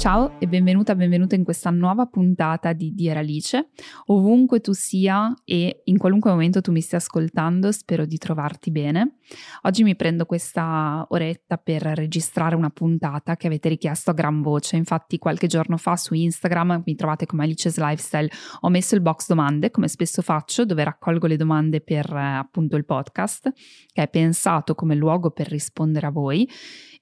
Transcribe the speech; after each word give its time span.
Ciao 0.00 0.38
e 0.38 0.48
benvenuta, 0.48 0.94
benvenuta 0.94 1.34
in 1.34 1.44
questa 1.44 1.68
nuova 1.68 2.06
puntata 2.06 2.72
di 2.72 2.94
Dear 2.94 3.18
Alice. 3.18 3.68
Ovunque 4.06 4.60
tu 4.60 4.72
sia 4.72 5.34
e 5.44 5.82
in 5.84 5.98
qualunque 5.98 6.30
momento 6.30 6.62
tu 6.62 6.72
mi 6.72 6.80
stia 6.80 6.96
ascoltando, 6.96 7.70
spero 7.70 8.06
di 8.06 8.16
trovarti 8.16 8.70
bene. 8.70 9.18
Oggi 9.64 9.82
mi 9.82 9.94
prendo 9.96 10.24
questa 10.24 11.04
oretta 11.10 11.58
per 11.58 11.82
registrare 11.82 12.56
una 12.56 12.70
puntata 12.70 13.36
che 13.36 13.46
avete 13.46 13.68
richiesto 13.68 14.08
a 14.08 14.14
gran 14.14 14.40
voce. 14.40 14.76
Infatti 14.76 15.18
qualche 15.18 15.48
giorno 15.48 15.76
fa 15.76 15.96
su 15.96 16.14
Instagram 16.14 16.82
mi 16.86 16.94
trovate 16.94 17.26
come 17.26 17.44
Alice's 17.44 17.76
Lifestyle, 17.76 18.30
ho 18.60 18.70
messo 18.70 18.94
il 18.94 19.02
box 19.02 19.26
domande, 19.28 19.70
come 19.70 19.88
spesso 19.88 20.22
faccio, 20.22 20.64
dove 20.64 20.82
raccolgo 20.82 21.26
le 21.26 21.36
domande 21.36 21.82
per 21.82 22.10
eh, 22.10 22.38
appunto 22.38 22.74
il 22.76 22.86
podcast, 22.86 23.52
che 23.92 24.02
è 24.02 24.08
pensato 24.08 24.74
come 24.74 24.94
luogo 24.94 25.30
per 25.30 25.46
rispondere 25.48 26.06
a 26.06 26.10
voi 26.10 26.48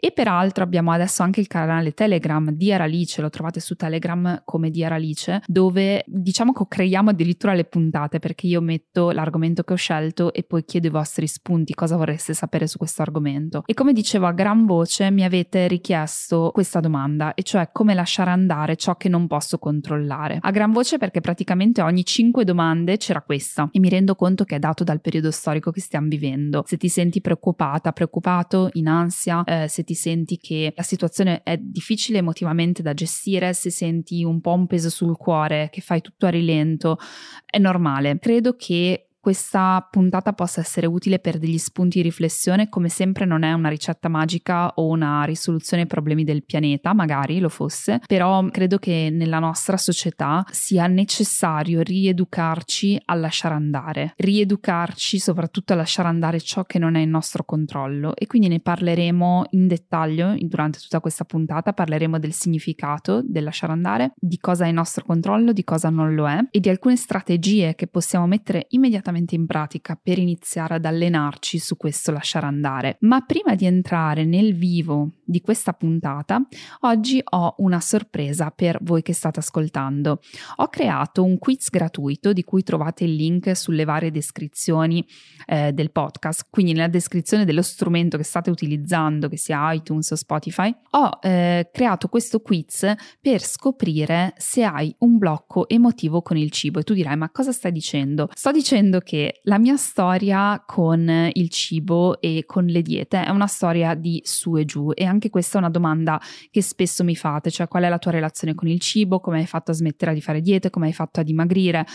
e 0.00 0.12
peraltro 0.12 0.62
abbiamo 0.62 0.92
adesso 0.92 1.24
anche 1.24 1.40
il 1.40 1.48
canale 1.48 1.92
Telegram 1.92 2.52
di 2.52 2.70
Aralice, 2.88 3.20
lo 3.20 3.30
trovate 3.30 3.60
su 3.60 3.76
Telegram 3.76 4.42
come 4.44 4.70
di 4.70 4.82
Aralice, 4.82 5.42
dove 5.46 6.02
diciamo 6.06 6.52
che 6.52 6.64
creiamo 6.66 7.10
addirittura 7.10 7.54
le 7.54 7.64
puntate 7.64 8.18
perché 8.18 8.46
io 8.46 8.60
metto 8.60 9.10
l'argomento 9.10 9.62
che 9.62 9.74
ho 9.74 9.76
scelto 9.76 10.32
e 10.32 10.42
poi 10.42 10.64
chiedo 10.64 10.86
i 10.86 10.90
vostri 10.90 11.26
spunti, 11.26 11.74
cosa 11.74 11.96
vorreste 11.96 12.32
sapere 12.32 12.66
su 12.66 12.78
questo 12.78 13.02
argomento. 13.02 13.62
E 13.66 13.74
come 13.74 13.92
dicevo 13.92 14.26
a 14.26 14.32
gran 14.32 14.64
voce 14.64 15.10
mi 15.10 15.22
avete 15.22 15.68
richiesto 15.68 16.50
questa 16.52 16.80
domanda, 16.80 17.34
e 17.34 17.42
cioè 17.42 17.68
come 17.70 17.94
lasciare 17.94 18.30
andare 18.30 18.76
ciò 18.76 18.96
che 18.96 19.08
non 19.08 19.26
posso 19.26 19.58
controllare. 19.58 20.38
A 20.40 20.50
gran 20.50 20.72
voce 20.72 20.96
perché 20.96 21.20
praticamente 21.20 21.82
ogni 21.82 22.04
5 22.04 22.44
domande 22.44 22.96
c'era 22.96 23.22
questa 23.22 23.68
e 23.70 23.78
mi 23.78 23.88
rendo 23.88 24.14
conto 24.14 24.44
che 24.44 24.56
è 24.56 24.58
dato 24.58 24.82
dal 24.82 25.00
periodo 25.00 25.30
storico 25.30 25.70
che 25.70 25.80
stiamo 25.80 26.08
vivendo. 26.08 26.62
Se 26.66 26.76
ti 26.76 26.88
senti 26.88 27.20
preoccupata, 27.20 27.92
preoccupato, 27.92 28.70
in 28.72 28.88
ansia, 28.88 29.44
eh, 29.44 29.68
se 29.68 29.84
ti 29.84 29.94
senti 29.94 30.38
che 30.38 30.72
la 30.74 30.82
situazione 30.82 31.42
è 31.42 31.58
difficile 31.58 32.18
emotivamente 32.18 32.77
da 32.82 32.94
gestire, 32.94 33.52
se 33.52 33.70
senti 33.70 34.24
un 34.24 34.40
po' 34.40 34.52
un 34.52 34.66
peso 34.66 34.90
sul 34.90 35.16
cuore, 35.16 35.68
che 35.70 35.80
fai 35.80 36.00
tutto 36.00 36.26
a 36.26 36.30
rilento, 36.30 36.98
è 37.44 37.58
normale. 37.58 38.18
Credo 38.18 38.54
che 38.56 39.07
questa 39.20 39.86
puntata 39.90 40.32
possa 40.32 40.60
essere 40.60 40.86
utile 40.86 41.18
per 41.18 41.38
degli 41.38 41.58
spunti 41.58 41.98
di 41.98 42.04
riflessione, 42.04 42.68
come 42.68 42.88
sempre 42.88 43.24
non 43.24 43.42
è 43.42 43.52
una 43.52 43.68
ricetta 43.68 44.08
magica 44.08 44.68
o 44.74 44.86
una 44.86 45.24
risoluzione 45.24 45.82
ai 45.82 45.88
problemi 45.88 46.24
del 46.24 46.44
pianeta, 46.44 46.94
magari 46.94 47.40
lo 47.40 47.48
fosse, 47.48 48.00
però 48.06 48.44
credo 48.46 48.78
che 48.78 49.08
nella 49.10 49.38
nostra 49.38 49.76
società 49.76 50.44
sia 50.50 50.86
necessario 50.86 51.82
rieducarci 51.82 53.00
a 53.06 53.14
lasciare 53.14 53.54
andare, 53.54 54.12
rieducarci 54.16 55.18
soprattutto 55.18 55.72
a 55.72 55.76
lasciare 55.76 56.08
andare 56.08 56.40
ciò 56.40 56.64
che 56.64 56.78
non 56.78 56.94
è 56.94 57.00
in 57.00 57.10
nostro 57.10 57.44
controllo. 57.44 58.14
E 58.14 58.26
quindi 58.26 58.48
ne 58.48 58.60
parleremo 58.60 59.46
in 59.50 59.66
dettaglio 59.66 60.34
durante 60.38 60.78
tutta 60.78 61.00
questa 61.00 61.24
puntata, 61.24 61.72
parleremo 61.72 62.18
del 62.18 62.32
significato 62.32 63.22
del 63.22 63.44
lasciare 63.44 63.72
andare, 63.72 64.12
di 64.16 64.38
cosa 64.38 64.64
è 64.64 64.68
in 64.68 64.74
nostro 64.74 65.04
controllo, 65.04 65.52
di 65.52 65.64
cosa 65.64 65.90
non 65.90 66.14
lo 66.14 66.28
è 66.28 66.38
e 66.50 66.60
di 66.60 66.68
alcune 66.68 66.96
strategie 66.96 67.74
che 67.74 67.86
possiamo 67.86 68.26
mettere 68.26 68.66
immediatamente 68.70 69.07
immediatamente 69.08 69.34
in 69.34 69.46
pratica 69.46 69.98
per 70.00 70.18
iniziare 70.18 70.74
ad 70.74 70.84
allenarci 70.84 71.58
su 71.58 71.76
questo 71.76 72.12
lasciare 72.12 72.46
andare. 72.46 72.96
Ma 73.00 73.20
prima 73.22 73.54
di 73.54 73.66
entrare 73.66 74.24
nel 74.24 74.54
vivo 74.54 75.12
di 75.24 75.40
questa 75.40 75.72
puntata, 75.72 76.46
oggi 76.80 77.20
ho 77.22 77.54
una 77.58 77.80
sorpresa 77.80 78.50
per 78.50 78.78
voi 78.82 79.02
che 79.02 79.12
state 79.12 79.40
ascoltando. 79.40 80.20
Ho 80.56 80.68
creato 80.68 81.24
un 81.24 81.38
quiz 81.38 81.70
gratuito 81.70 82.32
di 82.32 82.44
cui 82.44 82.62
trovate 82.62 83.04
il 83.04 83.14
link 83.14 83.54
sulle 83.56 83.84
varie 83.84 84.10
descrizioni 84.10 85.04
eh, 85.46 85.72
del 85.72 85.90
podcast, 85.90 86.46
quindi 86.50 86.72
nella 86.72 86.88
descrizione 86.88 87.44
dello 87.44 87.62
strumento 87.62 88.16
che 88.16 88.24
state 88.24 88.50
utilizzando, 88.50 89.28
che 89.28 89.36
sia 89.36 89.72
iTunes 89.72 90.10
o 90.10 90.16
Spotify. 90.16 90.74
Ho 90.92 91.18
eh, 91.22 91.68
creato 91.72 92.08
questo 92.08 92.40
quiz 92.40 92.94
per 93.20 93.42
scoprire 93.42 94.34
se 94.36 94.64
hai 94.64 94.94
un 95.00 95.18
blocco 95.18 95.68
emotivo 95.68 96.22
con 96.22 96.36
il 96.36 96.50
cibo 96.50 96.80
e 96.80 96.82
tu 96.82 96.94
dirai 96.94 97.16
ma 97.16 97.30
cosa 97.30 97.52
stai 97.52 97.72
dicendo? 97.72 98.28
Sto 98.34 98.50
dicendo 98.50 98.97
che 99.00 99.40
la 99.44 99.58
mia 99.58 99.76
storia 99.76 100.62
con 100.66 101.30
il 101.32 101.48
cibo 101.50 102.20
e 102.20 102.44
con 102.46 102.64
le 102.66 102.82
diete 102.82 103.24
è 103.24 103.30
una 103.30 103.46
storia 103.46 103.94
di 103.94 104.20
su 104.24 104.56
e 104.56 104.64
giù. 104.64 104.90
E 104.94 105.04
anche 105.04 105.30
questa 105.30 105.56
è 105.56 105.60
una 105.60 105.70
domanda 105.70 106.20
che 106.50 106.62
spesso 106.62 107.04
mi 107.04 107.16
fate, 107.16 107.50
cioè 107.50 107.68
qual 107.68 107.84
è 107.84 107.88
la 107.88 107.98
tua 107.98 108.10
relazione 108.10 108.54
con 108.54 108.68
il 108.68 108.80
cibo, 108.80 109.20
come 109.20 109.38
hai 109.38 109.46
fatto 109.46 109.70
a 109.70 109.74
smettere 109.74 110.14
di 110.14 110.20
fare 110.20 110.40
diete, 110.40 110.70
come 110.70 110.86
hai 110.86 110.92
fatto 110.92 111.20
a 111.20 111.22
dimagrire? 111.22 111.86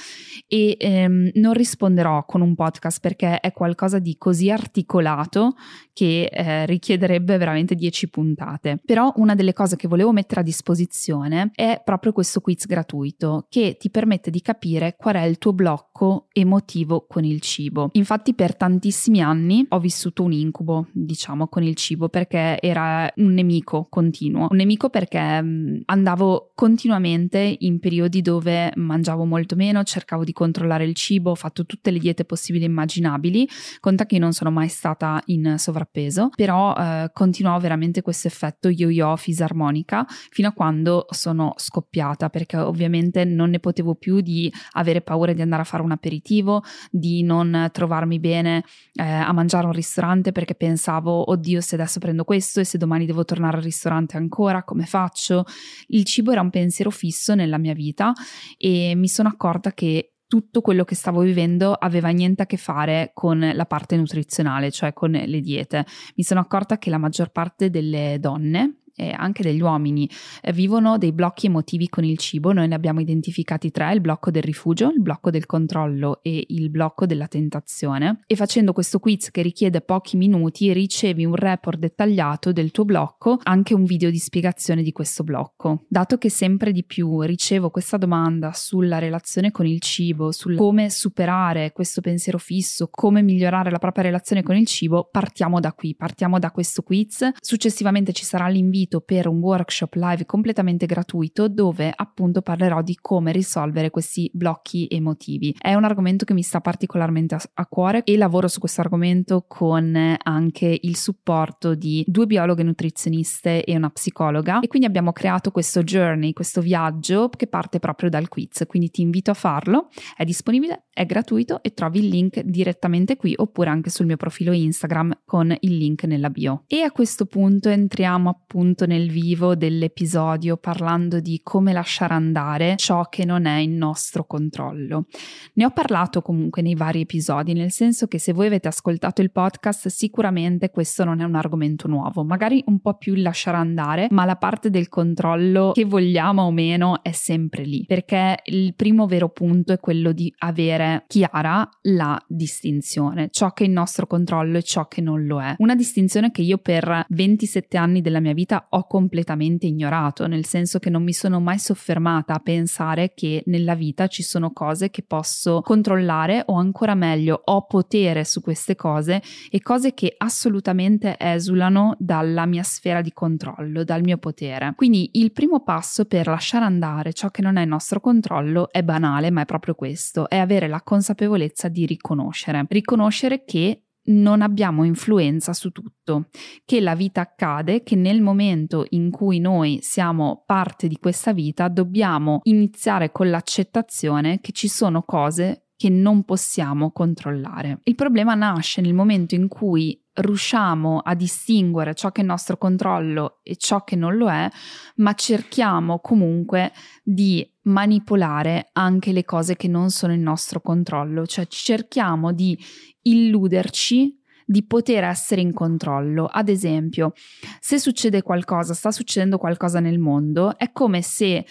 E 0.47 0.75
ehm, 0.79 1.31
non 1.35 1.53
risponderò 1.53 2.25
con 2.25 2.41
un 2.41 2.55
podcast 2.55 2.99
perché 2.99 3.39
è 3.39 3.51
qualcosa 3.51 3.99
di 3.99 4.17
così 4.17 4.49
articolato 4.49 5.55
che 5.93 6.25
eh, 6.25 6.65
richiederebbe 6.65 7.37
veramente 7.37 7.75
10 7.75 8.09
puntate. 8.09 8.79
Però 8.83 9.11
una 9.17 9.35
delle 9.35 9.53
cose 9.53 9.75
che 9.75 9.87
volevo 9.87 10.11
mettere 10.11 10.41
a 10.41 10.43
disposizione 10.43 11.51
è 11.53 11.81
proprio 11.83 12.11
questo 12.11 12.41
quiz 12.41 12.65
gratuito 12.65 13.45
che 13.49 13.77
ti 13.79 13.89
permette 13.89 14.29
di 14.29 14.41
capire 14.41 14.95
qual 14.97 15.15
è 15.15 15.23
il 15.23 15.37
tuo 15.37 15.53
blocco 15.53 16.27
emotivo 16.31 16.92
con 17.01 17.23
il 17.23 17.41
cibo. 17.41 17.89
Infatti 17.93 18.33
per 18.33 18.55
tantissimi 18.55 19.21
anni 19.21 19.65
ho 19.69 19.79
vissuto 19.79 20.23
un 20.23 20.31
incubo, 20.31 20.87
diciamo, 20.91 21.47
con 21.47 21.63
il 21.63 21.75
cibo 21.75 22.09
perché 22.09 22.59
era 22.61 23.11
un 23.17 23.33
nemico 23.33 23.87
continuo. 23.89 24.47
Un 24.49 24.57
nemico 24.57 24.89
perché 24.89 25.41
mm, 25.41 25.81
andavo 25.85 26.51
continuamente 26.55 27.55
in 27.59 27.79
periodi 27.79 28.21
dove 28.21 28.71
mangiavo 28.75 29.25
molto 29.25 29.55
meno, 29.55 29.83
cercavo 29.83 30.23
di 30.23 30.33
controllare 30.33 30.85
il 30.85 30.93
cibo, 30.93 31.31
ho 31.31 31.35
fatto 31.35 31.65
tutte 31.65 31.91
le 31.91 31.99
diete 31.99 32.25
possibili 32.25 32.63
e 32.63 32.67
immaginabili, 32.67 33.47
conta 33.79 34.05
che 34.05 34.19
non 34.19 34.33
sono 34.33 34.51
mai 34.51 34.67
stata 34.67 35.21
in 35.25 35.55
sovrappeso, 35.57 36.29
però 36.35 36.73
eh, 36.75 37.09
continuavo 37.13 37.59
veramente 37.59 38.01
questo 38.01 38.27
effetto 38.27 38.69
yo-yo 38.69 39.15
fisarmonica 39.15 40.05
fino 40.29 40.47
a 40.47 40.51
quando 40.51 41.05
sono 41.09 41.53
scoppiata 41.57 42.29
perché 42.29 42.57
ovviamente 42.57 43.25
non 43.25 43.49
ne 43.49 43.59
potevo 43.59 43.95
più 43.95 44.21
di 44.21 44.51
avere 44.71 45.01
paura 45.01 45.33
di 45.33 45.41
andare 45.41 45.61
a 45.61 45.65
fare 45.65 45.83
un 45.83 45.91
aperitivo, 45.91 46.63
di 46.89 47.23
non 47.23 47.69
trovarmi 47.71 48.19
bene 48.19 48.63
eh, 48.93 49.03
a 49.03 49.31
mangiare 49.31 49.65
a 49.65 49.67
un 49.67 49.73
ristorante 49.73 50.31
perché 50.31 50.55
pensavo, 50.55 51.31
oddio, 51.31 51.61
se 51.61 51.75
adesso 51.75 51.99
prendo 51.99 52.23
questo 52.23 52.59
e 52.59 52.63
se 52.63 52.77
domani 52.77 53.05
devo 53.05 53.25
tornare 53.25 53.57
al 53.57 53.63
ristorante 53.63 54.17
ancora, 54.17 54.63
come 54.63 54.85
faccio? 54.85 55.45
Il 55.87 56.03
cibo 56.05 56.31
era 56.31 56.41
un 56.41 56.49
pensiero 56.49 56.89
fisso 56.89 57.35
nella 57.35 57.57
mia 57.57 57.73
vita 57.73 58.13
e 58.57 58.93
mi 58.95 59.07
sono 59.07 59.29
accorta 59.29 59.71
che 59.73 60.13
tutto 60.33 60.61
quello 60.61 60.83
che 60.83 60.95
stavo 60.95 61.21
vivendo 61.21 61.73
aveva 61.73 62.09
niente 62.09 62.41
a 62.41 62.45
che 62.47 62.57
fare 62.57 63.11
con 63.13 63.51
la 63.53 63.65
parte 63.67 63.95
nutrizionale, 63.95 64.71
cioè 64.71 64.91
con 64.91 65.11
le 65.11 65.41
diete. 65.41 65.85
Mi 66.15 66.23
sono 66.23 66.39
accorta 66.39 66.79
che 66.79 66.89
la 66.89 66.97
maggior 66.97 67.29
parte 67.29 67.69
delle 67.69 68.17
donne, 68.19 68.82
e 68.95 69.13
anche 69.15 69.43
degli 69.43 69.61
uomini 69.61 70.09
eh, 70.41 70.53
vivono 70.53 70.97
dei 70.97 71.11
blocchi 71.11 71.47
emotivi 71.47 71.89
con 71.89 72.03
il 72.03 72.17
cibo. 72.17 72.53
Noi 72.53 72.67
ne 72.67 72.75
abbiamo 72.75 72.99
identificati 72.99 73.71
tre, 73.71 73.93
il 73.93 74.01
blocco 74.01 74.31
del 74.31 74.43
rifugio, 74.43 74.89
il 74.89 75.01
blocco 75.01 75.29
del 75.29 75.45
controllo 75.45 76.21
e 76.21 76.45
il 76.49 76.69
blocco 76.69 77.05
della 77.05 77.27
tentazione. 77.27 78.21
E 78.27 78.35
facendo 78.35 78.73
questo 78.73 78.99
quiz 78.99 79.31
che 79.31 79.41
richiede 79.41 79.81
pochi 79.81 80.17
minuti 80.17 80.71
ricevi 80.73 81.25
un 81.25 81.35
report 81.35 81.79
dettagliato 81.79 82.51
del 82.51 82.71
tuo 82.71 82.85
blocco, 82.85 83.39
anche 83.43 83.73
un 83.73 83.83
video 83.83 84.09
di 84.09 84.19
spiegazione 84.19 84.83
di 84.83 84.91
questo 84.91 85.23
blocco. 85.23 85.85
Dato 85.87 86.17
che 86.17 86.29
sempre 86.29 86.71
di 86.71 86.83
più 86.83 87.21
ricevo 87.21 87.69
questa 87.69 87.97
domanda 87.97 88.51
sulla 88.53 88.99
relazione 88.99 89.51
con 89.51 89.65
il 89.65 89.79
cibo, 89.79 90.31
su 90.31 90.53
come 90.55 90.89
superare 90.89 91.71
questo 91.71 92.01
pensiero 92.01 92.37
fisso, 92.37 92.89
come 92.91 93.21
migliorare 93.21 93.71
la 93.71 93.79
propria 93.79 94.03
relazione 94.03 94.43
con 94.43 94.55
il 94.55 94.67
cibo, 94.67 95.07
partiamo 95.11 95.59
da 95.59 95.73
qui, 95.73 95.95
partiamo 95.95 96.39
da 96.39 96.51
questo 96.51 96.81
quiz. 96.81 97.29
Successivamente 97.39 98.13
ci 98.13 98.23
sarà 98.23 98.47
l'invito 98.47 98.82
invito 98.83 98.99
per 99.01 99.27
un 99.27 99.39
workshop 99.39 99.93
live 99.95 100.25
completamente 100.25 100.85
gratuito 100.85 101.47
dove 101.47 101.91
appunto 101.95 102.41
parlerò 102.41 102.81
di 102.81 102.97
come 102.99 103.31
risolvere 103.31 103.89
questi 103.89 104.29
blocchi 104.33 104.87
emotivi. 104.89 105.55
È 105.57 105.73
un 105.73 105.85
argomento 105.85 106.25
che 106.25 106.33
mi 106.33 106.41
sta 106.41 106.59
particolarmente 106.59 107.35
a, 107.35 107.41
a 107.53 107.65
cuore 107.65 108.03
e 108.03 108.17
lavoro 108.17 108.47
su 108.47 108.59
questo 108.59 108.81
argomento 108.81 109.45
con 109.47 110.17
anche 110.21 110.77
il 110.81 110.95
supporto 110.97 111.75
di 111.75 112.03
due 112.05 112.25
biologhe 112.25 112.63
nutrizioniste 112.63 113.63
e 113.63 113.75
una 113.75 113.89
psicologa 113.89 114.59
e 114.59 114.67
quindi 114.67 114.87
abbiamo 114.87 115.11
creato 115.11 115.51
questo 115.51 115.83
journey, 115.83 116.33
questo 116.33 116.61
viaggio 116.61 117.29
che 117.29 117.47
parte 117.47 117.79
proprio 117.79 118.09
dal 118.09 118.27
quiz, 118.27 118.63
quindi 118.67 118.89
ti 118.89 119.01
invito 119.01 119.31
a 119.31 119.35
farlo, 119.35 119.89
è 120.15 120.25
disponibile, 120.25 120.85
è 120.91 121.05
gratuito 121.05 121.61
e 121.63 121.73
trovi 121.73 121.99
il 121.99 122.07
link 122.07 122.41
direttamente 122.41 123.15
qui 123.15 123.33
oppure 123.35 123.69
anche 123.69 123.89
sul 123.89 124.05
mio 124.05 124.17
profilo 124.17 124.51
Instagram 124.51 125.21
con 125.25 125.55
il 125.59 125.77
link 125.77 126.03
nella 126.03 126.29
bio. 126.29 126.63
E 126.67 126.81
a 126.81 126.91
questo 126.91 127.25
punto 127.25 127.69
entriamo 127.69 128.29
appunto 128.29 128.72
punto 128.73 128.85
nel 128.87 129.09
vivo 129.09 129.55
dell'episodio 129.55 130.57
parlando 130.57 131.19
di 131.19 131.41
come 131.43 131.73
lasciare 131.73 132.15
andare 132.15 132.73
ciò 132.77 133.07
che 133.07 133.23
non 133.23 133.45
è 133.45 133.59
in 133.59 133.77
nostro 133.77 134.25
controllo. 134.25 135.05
Ne 135.53 135.65
ho 135.65 135.69
parlato 135.69 136.23
comunque 136.23 136.63
nei 136.63 136.73
vari 136.73 137.01
episodi, 137.01 137.53
nel 137.53 137.71
senso 137.71 138.07
che 138.07 138.17
se 138.17 138.33
voi 138.33 138.47
avete 138.47 138.67
ascoltato 138.67 139.21
il 139.21 139.31
podcast 139.31 139.89
sicuramente 139.89 140.71
questo 140.71 141.03
non 141.03 141.21
è 141.21 141.23
un 141.23 141.35
argomento 141.35 141.87
nuovo, 141.87 142.23
magari 142.23 142.63
un 142.65 142.79
po' 142.79 142.95
più 142.95 143.13
il 143.13 143.21
lasciare 143.21 143.57
andare, 143.57 144.07
ma 144.09 144.25
la 144.25 144.37
parte 144.37 144.71
del 144.71 144.89
controllo 144.89 145.71
che 145.73 145.85
vogliamo 145.85 146.41
o 146.41 146.51
meno 146.51 147.03
è 147.03 147.11
sempre 147.11 147.63
lì, 147.65 147.85
perché 147.85 148.39
il 148.45 148.73
primo 148.73 149.05
vero 149.05 149.29
punto 149.29 149.71
è 149.73 149.79
quello 149.79 150.13
di 150.13 150.33
avere 150.39 151.03
chiara 151.07 151.69
la 151.81 152.19
distinzione, 152.27 153.27
ciò 153.29 153.51
che 153.51 153.65
è 153.65 153.67
in 153.67 153.73
nostro 153.73 154.07
controllo 154.07 154.57
e 154.57 154.63
ciò 154.63 154.87
che 154.87 155.01
non 155.01 155.25
lo 155.25 155.39
è. 155.41 155.53
Una 155.59 155.75
distinzione 155.75 156.31
che 156.31 156.41
io 156.41 156.57
per 156.57 157.05
27 157.09 157.77
anni 157.77 158.01
della 158.01 158.19
mia 158.19 158.33
vita 158.33 158.62
ho 158.69 158.87
completamente 158.87 159.67
ignorato, 159.67 160.27
nel 160.27 160.45
senso 160.45 160.79
che 160.79 160.89
non 160.89 161.03
mi 161.03 161.13
sono 161.13 161.39
mai 161.39 161.59
soffermata 161.59 162.33
a 162.33 162.39
pensare 162.39 163.13
che 163.13 163.43
nella 163.47 163.75
vita 163.75 164.07
ci 164.07 164.23
sono 164.23 164.51
cose 164.51 164.89
che 164.89 165.03
posso 165.03 165.61
controllare 165.61 166.43
o 166.47 166.55
ancora 166.55 166.95
meglio 166.95 167.41
ho 167.43 167.65
potere 167.65 168.23
su 168.23 168.41
queste 168.41 168.75
cose 168.75 169.21
e 169.49 169.61
cose 169.61 169.93
che 169.93 170.13
assolutamente 170.17 171.15
esulano 171.19 171.95
dalla 171.99 172.45
mia 172.45 172.63
sfera 172.63 173.01
di 173.01 173.11
controllo, 173.11 173.83
dal 173.83 174.01
mio 174.01 174.17
potere. 174.17 174.73
Quindi 174.75 175.11
il 175.13 175.31
primo 175.31 175.63
passo 175.63 176.05
per 176.05 176.27
lasciare 176.27 176.65
andare 176.65 177.13
ciò 177.13 177.29
che 177.29 177.41
non 177.41 177.57
è 177.57 177.65
nostro 177.65 177.99
controllo 177.99 178.71
è 178.71 178.83
banale, 178.83 179.31
ma 179.31 179.41
è 179.41 179.45
proprio 179.45 179.75
questo, 179.75 180.29
è 180.29 180.37
avere 180.37 180.67
la 180.67 180.81
consapevolezza 180.81 181.67
di 181.67 181.85
riconoscere. 181.85 182.65
Riconoscere 182.69 183.43
che 183.43 183.83
non 184.05 184.41
abbiamo 184.41 184.83
influenza 184.83 185.53
su 185.53 185.71
tutto, 185.71 186.27
che 186.65 186.81
la 186.81 186.95
vita 186.95 187.21
accade, 187.21 187.83
che 187.83 187.95
nel 187.95 188.21
momento 188.21 188.85
in 188.89 189.11
cui 189.11 189.39
noi 189.39 189.79
siamo 189.81 190.43
parte 190.45 190.87
di 190.87 190.97
questa 190.97 191.33
vita 191.33 191.67
dobbiamo 191.67 192.39
iniziare 192.43 193.11
con 193.11 193.29
l'accettazione 193.29 194.39
che 194.41 194.51
ci 194.51 194.67
sono 194.67 195.03
cose 195.03 195.62
che 195.83 195.89
non 195.89 196.23
possiamo 196.23 196.91
controllare. 196.91 197.79
Il 197.83 197.95
problema 197.95 198.35
nasce 198.35 198.79
nel 198.79 198.93
momento 198.93 199.35
in 199.35 199.49
cui 199.49 200.01
riusciamo 200.13 200.99
a 200.99 201.13
distinguere 201.13 201.93
ciò 201.93 202.09
che 202.09 202.21
è 202.21 202.23
nostro 202.23 202.55
controllo 202.55 203.39
e 203.43 203.57
ciò 203.57 203.83
che 203.83 203.97
non 203.97 204.15
lo 204.15 204.29
è, 204.29 204.49
ma 204.97 205.13
cerchiamo 205.13 205.99
comunque 205.99 206.71
di 207.03 207.45
manipolare 207.63 208.69
anche 208.71 209.11
le 209.11 209.25
cose 209.25 209.57
che 209.57 209.67
non 209.67 209.89
sono 209.89 210.13
in 210.13 210.21
nostro 210.21 210.61
controllo, 210.61 211.25
cioè 211.25 211.47
cerchiamo 211.47 212.31
di 212.31 212.57
illuderci 213.01 214.21
di 214.45 214.63
poter 214.63 215.03
essere 215.03 215.41
in 215.41 215.51
controllo. 215.51 216.27
Ad 216.27 216.47
esempio, 216.47 217.11
se 217.59 217.77
succede 217.77 218.21
qualcosa, 218.21 218.73
sta 218.73 218.89
succedendo 218.89 219.37
qualcosa 219.37 219.81
nel 219.81 219.99
mondo, 219.99 220.57
è 220.57 220.71
come 220.71 221.01
se 221.01 221.45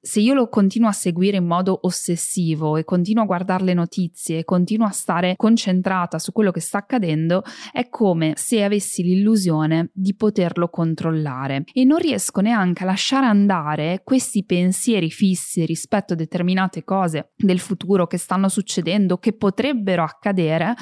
se 0.00 0.20
io 0.20 0.32
lo 0.32 0.48
continuo 0.48 0.88
a 0.88 0.92
seguire 0.92 1.36
in 1.36 1.44
modo 1.44 1.78
ossessivo 1.82 2.76
e 2.76 2.84
continuo 2.84 3.22
a 3.22 3.26
guardare 3.26 3.64
le 3.64 3.74
notizie 3.74 4.38
e 4.38 4.44
continuo 4.44 4.86
a 4.86 4.90
stare 4.90 5.34
concentrata 5.36 6.18
su 6.18 6.32
quello 6.32 6.50
che 6.50 6.60
sta 6.60 6.78
accadendo, 6.78 7.42
è 7.70 7.88
come 7.90 8.32
se 8.36 8.64
avessi 8.64 9.02
l'illusione 9.02 9.90
di 9.92 10.14
poterlo 10.14 10.68
controllare 10.68 11.64
e 11.72 11.84
non 11.84 11.98
riesco 11.98 12.40
neanche 12.40 12.82
a 12.82 12.86
lasciare 12.86 13.26
andare 13.26 14.00
questi 14.02 14.44
pensieri 14.44 15.10
fissi 15.10 15.66
rispetto 15.66 16.14
a 16.14 16.16
determinate 16.16 16.82
cose 16.82 17.32
del 17.36 17.58
futuro 17.58 18.06
che 18.06 18.16
stanno 18.16 18.48
succedendo, 18.48 19.18
che 19.18 19.34
potrebbero 19.34 20.02
accadere, 20.02 20.74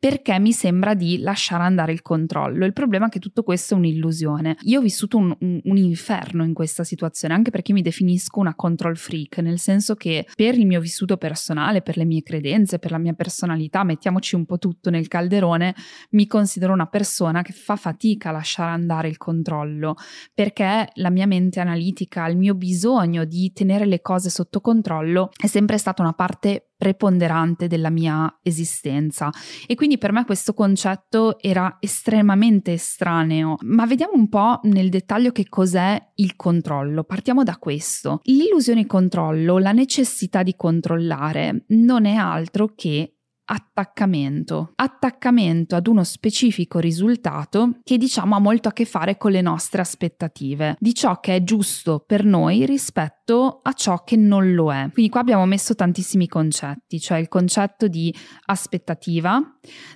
perché 0.00 0.38
mi 0.40 0.52
sembra 0.52 0.94
di 0.94 1.18
lasciare 1.18 1.62
andare 1.62 1.92
il 1.92 2.02
controllo. 2.02 2.64
Il 2.64 2.72
problema 2.72 3.06
è 3.06 3.08
che 3.08 3.20
tutto 3.20 3.44
questo 3.44 3.74
è 3.74 3.76
un'illusione. 3.76 4.56
Io 4.62 4.80
ho 4.80 4.82
vissuto 4.82 5.16
un, 5.16 5.34
un, 5.38 5.60
un 5.62 5.76
inferno 5.76 6.44
in 6.44 6.54
questa 6.54 6.82
situazione, 6.82 7.34
anche 7.34 7.50
perché 7.50 7.72
mi 7.72 7.82
definisco 7.82 8.40
una 8.40 8.54
control 8.64 8.96
freak, 8.96 9.38
nel 9.38 9.58
senso 9.58 9.94
che 9.94 10.26
per 10.34 10.56
il 10.56 10.64
mio 10.64 10.80
vissuto 10.80 11.18
personale, 11.18 11.82
per 11.82 11.98
le 11.98 12.06
mie 12.06 12.22
credenze, 12.22 12.78
per 12.78 12.92
la 12.92 12.98
mia 12.98 13.12
personalità, 13.12 13.84
mettiamoci 13.84 14.34
un 14.36 14.46
po' 14.46 14.56
tutto 14.56 14.88
nel 14.88 15.06
calderone, 15.06 15.74
mi 16.12 16.26
considero 16.26 16.72
una 16.72 16.86
persona 16.86 17.42
che 17.42 17.52
fa 17.52 17.76
fatica 17.76 18.30
a 18.30 18.32
lasciare 18.32 18.70
andare 18.70 19.08
il 19.08 19.18
controllo, 19.18 19.96
perché 20.32 20.88
la 20.94 21.10
mia 21.10 21.26
mente 21.26 21.60
analitica, 21.60 22.26
il 22.26 22.38
mio 22.38 22.54
bisogno 22.54 23.26
di 23.26 23.52
tenere 23.52 23.84
le 23.84 24.00
cose 24.00 24.30
sotto 24.30 24.62
controllo 24.62 25.28
è 25.36 25.46
sempre 25.46 25.76
stata 25.76 26.00
una 26.00 26.14
parte 26.14 26.70
preponderante 26.84 27.66
della 27.66 27.88
mia 27.88 28.40
esistenza 28.42 29.30
e 29.66 29.74
quindi 29.74 29.96
per 29.96 30.12
me 30.12 30.26
questo 30.26 30.52
concetto 30.52 31.38
era 31.40 31.78
estremamente 31.80 32.74
estraneo. 32.74 33.56
Ma 33.62 33.86
vediamo 33.86 34.12
un 34.12 34.28
po' 34.28 34.60
nel 34.64 34.90
dettaglio 34.90 35.32
che 35.32 35.48
cos'è 35.48 36.10
il 36.16 36.36
controllo. 36.36 37.04
Partiamo 37.04 37.42
da 37.42 37.56
questo. 37.56 38.20
L'illusione 38.24 38.84
controllo, 38.84 39.56
la 39.56 39.72
necessità 39.72 40.42
di 40.42 40.54
controllare 40.56 41.64
non 41.68 42.04
è 42.04 42.16
altro 42.16 42.74
che 42.74 43.14
attaccamento. 43.46 44.72
Attaccamento 44.76 45.76
ad 45.76 45.86
uno 45.86 46.04
specifico 46.04 46.78
risultato 46.78 47.78
che 47.82 47.98
diciamo 47.98 48.36
ha 48.36 48.40
molto 48.40 48.68
a 48.68 48.72
che 48.72 48.84
fare 48.84 49.16
con 49.16 49.32
le 49.32 49.40
nostre 49.40 49.80
aspettative, 49.80 50.76
di 50.78 50.94
ciò 50.94 51.20
che 51.20 51.36
è 51.36 51.44
giusto 51.44 52.02
per 52.06 52.24
noi 52.24 52.64
rispetto 52.64 53.23
a 53.26 53.72
ciò 53.72 54.02
che 54.04 54.16
non 54.16 54.52
lo 54.52 54.70
è. 54.70 54.90
Quindi 54.92 55.10
qua 55.10 55.20
abbiamo 55.20 55.46
messo 55.46 55.74
tantissimi 55.74 56.28
concetti, 56.28 57.00
cioè 57.00 57.18
il 57.18 57.28
concetto 57.28 57.88
di 57.88 58.14
aspettativa, 58.46 59.40